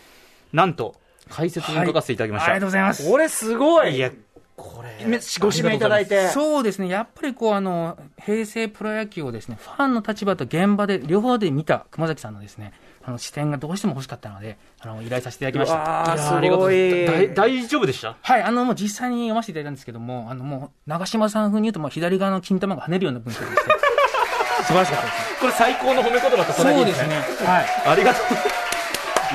[0.53, 0.95] なんと、
[1.31, 2.53] 解説に書かせていただきました。
[2.53, 3.09] ありがとうございます。
[3.09, 4.11] これすごいいや、
[4.57, 6.29] これ、めご指名いただいて。
[6.29, 16.12] そうですね、やっぱりこうあの平成プロ野球をですねファンの立場と現場で両方で見た熊崎さんのですねあの視点がどうしても欲しかったのであの依頼させていただきました。
[16.12, 17.34] あいやありがとうございますすごい。
[17.34, 18.16] 大大丈夫でした？
[18.20, 23.62] はい、あのもう実際に読ませていただいたんですけども、あのもう長嶋さん風に言うと、もう左側の金玉が跳ねるような文章でして、
[24.64, 25.40] 素晴らしかったです。
[25.40, 27.14] これ最高の褒め言葉とそうですね。
[27.46, 27.66] はい。
[27.88, 28.20] ありがと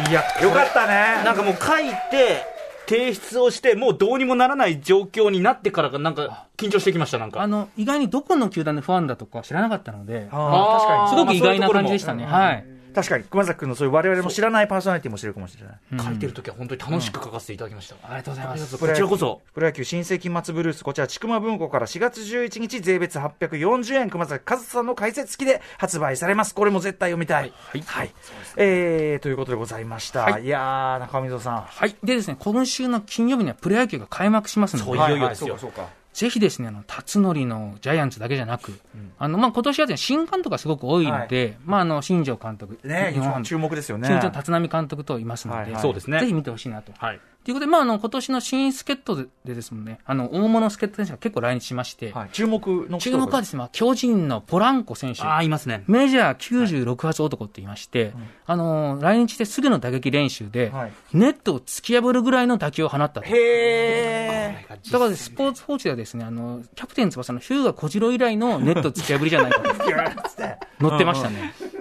[0.10, 1.22] いや、よかったね。
[1.22, 1.26] う。
[1.26, 2.44] なんかもう書いて、
[2.88, 7.42] 提出をして、もうどうにもならない状況になってからが、なんか緊張してきました、なんか。
[7.42, 11.10] あの、意外にどこの球団でファンだとか知らなかったので、あー確かに。
[11.10, 12.26] すごく意外な感じでしたね。
[12.26, 12.66] はい。
[12.96, 16.04] 確かに、熊崎君のそういう我々も知らないパーソナリティも知るかもしれない。
[16.04, 17.96] 書いてるときは本当に楽しく書かせていただきました。
[18.04, 18.78] ありがとうございます。
[18.78, 19.42] こちらこそ。
[19.54, 26.56] プロ野球新世紀末ブルース、こちら、ちくま文庫から4月11日、税別840円、熊崎和人さんの解説付きで発売されます。
[26.56, 27.52] これも絶対読みたい。
[27.86, 28.14] はい。
[28.56, 31.62] えー、ということでございました。、はいやー、中溝さん。
[31.64, 31.96] はい。
[32.02, 36.05] でですね、今週の金曜日にはプロ野球が開幕しますので、そういよいよですよそうか、そうか。
[36.16, 38.80] ぜひですね、あの、辰徳のジャイアンツだけじゃなく、
[39.20, 44.08] あの、まあ、今年は新監督がすごく多いので、まあ、あの、新庄監督、ね日本注目ですよね。
[44.08, 46.94] 新庄立浪監督といますので、はいはいそうですねぜひ見てほしいなと。
[46.98, 47.20] はい。
[47.46, 55.22] ということで、まあ、あの、今年の新助っ人ででですもんね、あの、大物助っ人選手が結構来日しまして、はい、注目の人注目はですね、まあ巨人のポランコ選手。
[55.22, 55.84] ああ、いますね。
[55.86, 58.14] メジャー96発男って言いまして、
[58.48, 63.24] あのー来日してすぐの打撃練習で、はいネットを突き破るぐらいの打球を放ったと。
[63.26, 64.92] へー。
[64.92, 71.54] だからスポーツ報知ではですね、あの、キャプテン翼のヒューガ小次郎以来のネット突き破りじゃないかと 載ってましたね。
[71.62, 71.75] うんうん。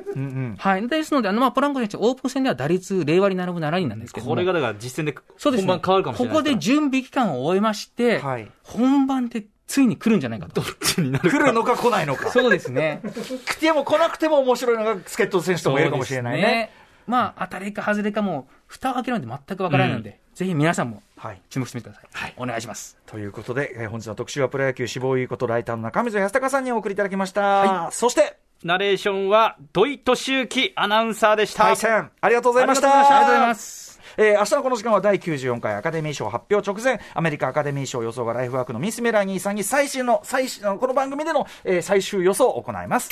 [0.59, 0.89] はい。
[0.89, 5.69] ですので、あの、まあ、ポランコ選手、オープン戦では打率令和に並ぶ7人なんですけどもこれがだから実戦でそうですね。
[5.69, 8.51] 本番変わるかもしれないここで準備期間を終えまして、はい。
[8.62, 10.62] 本番でついに来るんじゃないかと。
[10.81, 12.31] 来るのか来ないのか。
[12.31, 13.01] そうですね。
[13.47, 16.71] 来ても来なくても面白いのが助っ人選手とも言えるかもしれないね。
[17.07, 21.41] まあ、当たりか外れかも、蓋を開けるので全くわからないので、ぜひ皆さんもはい。
[21.49, 22.35] 注目してみてください。
[22.37, 22.99] お願いします。
[23.07, 27.91] ということで、えー本日の特集はプロ野球志望いいことライターの中溝康隆さんにお送りいただきました。
[27.93, 31.65] そして、ナレーションは土井敏之アナウンサーでした。
[31.65, 32.89] 対戦、ありがとうございました。
[32.89, 34.01] ありがとうございます。
[34.17, 43.11] えー明日のこの時間は第94回アカデミー賞発表直前、アメリカアカデミー賞予想がライフワークのミス・メラニーさんに最新の、最新の、この番組での、えー最終予想を行います。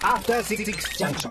[0.00, 1.30] After Six Junction.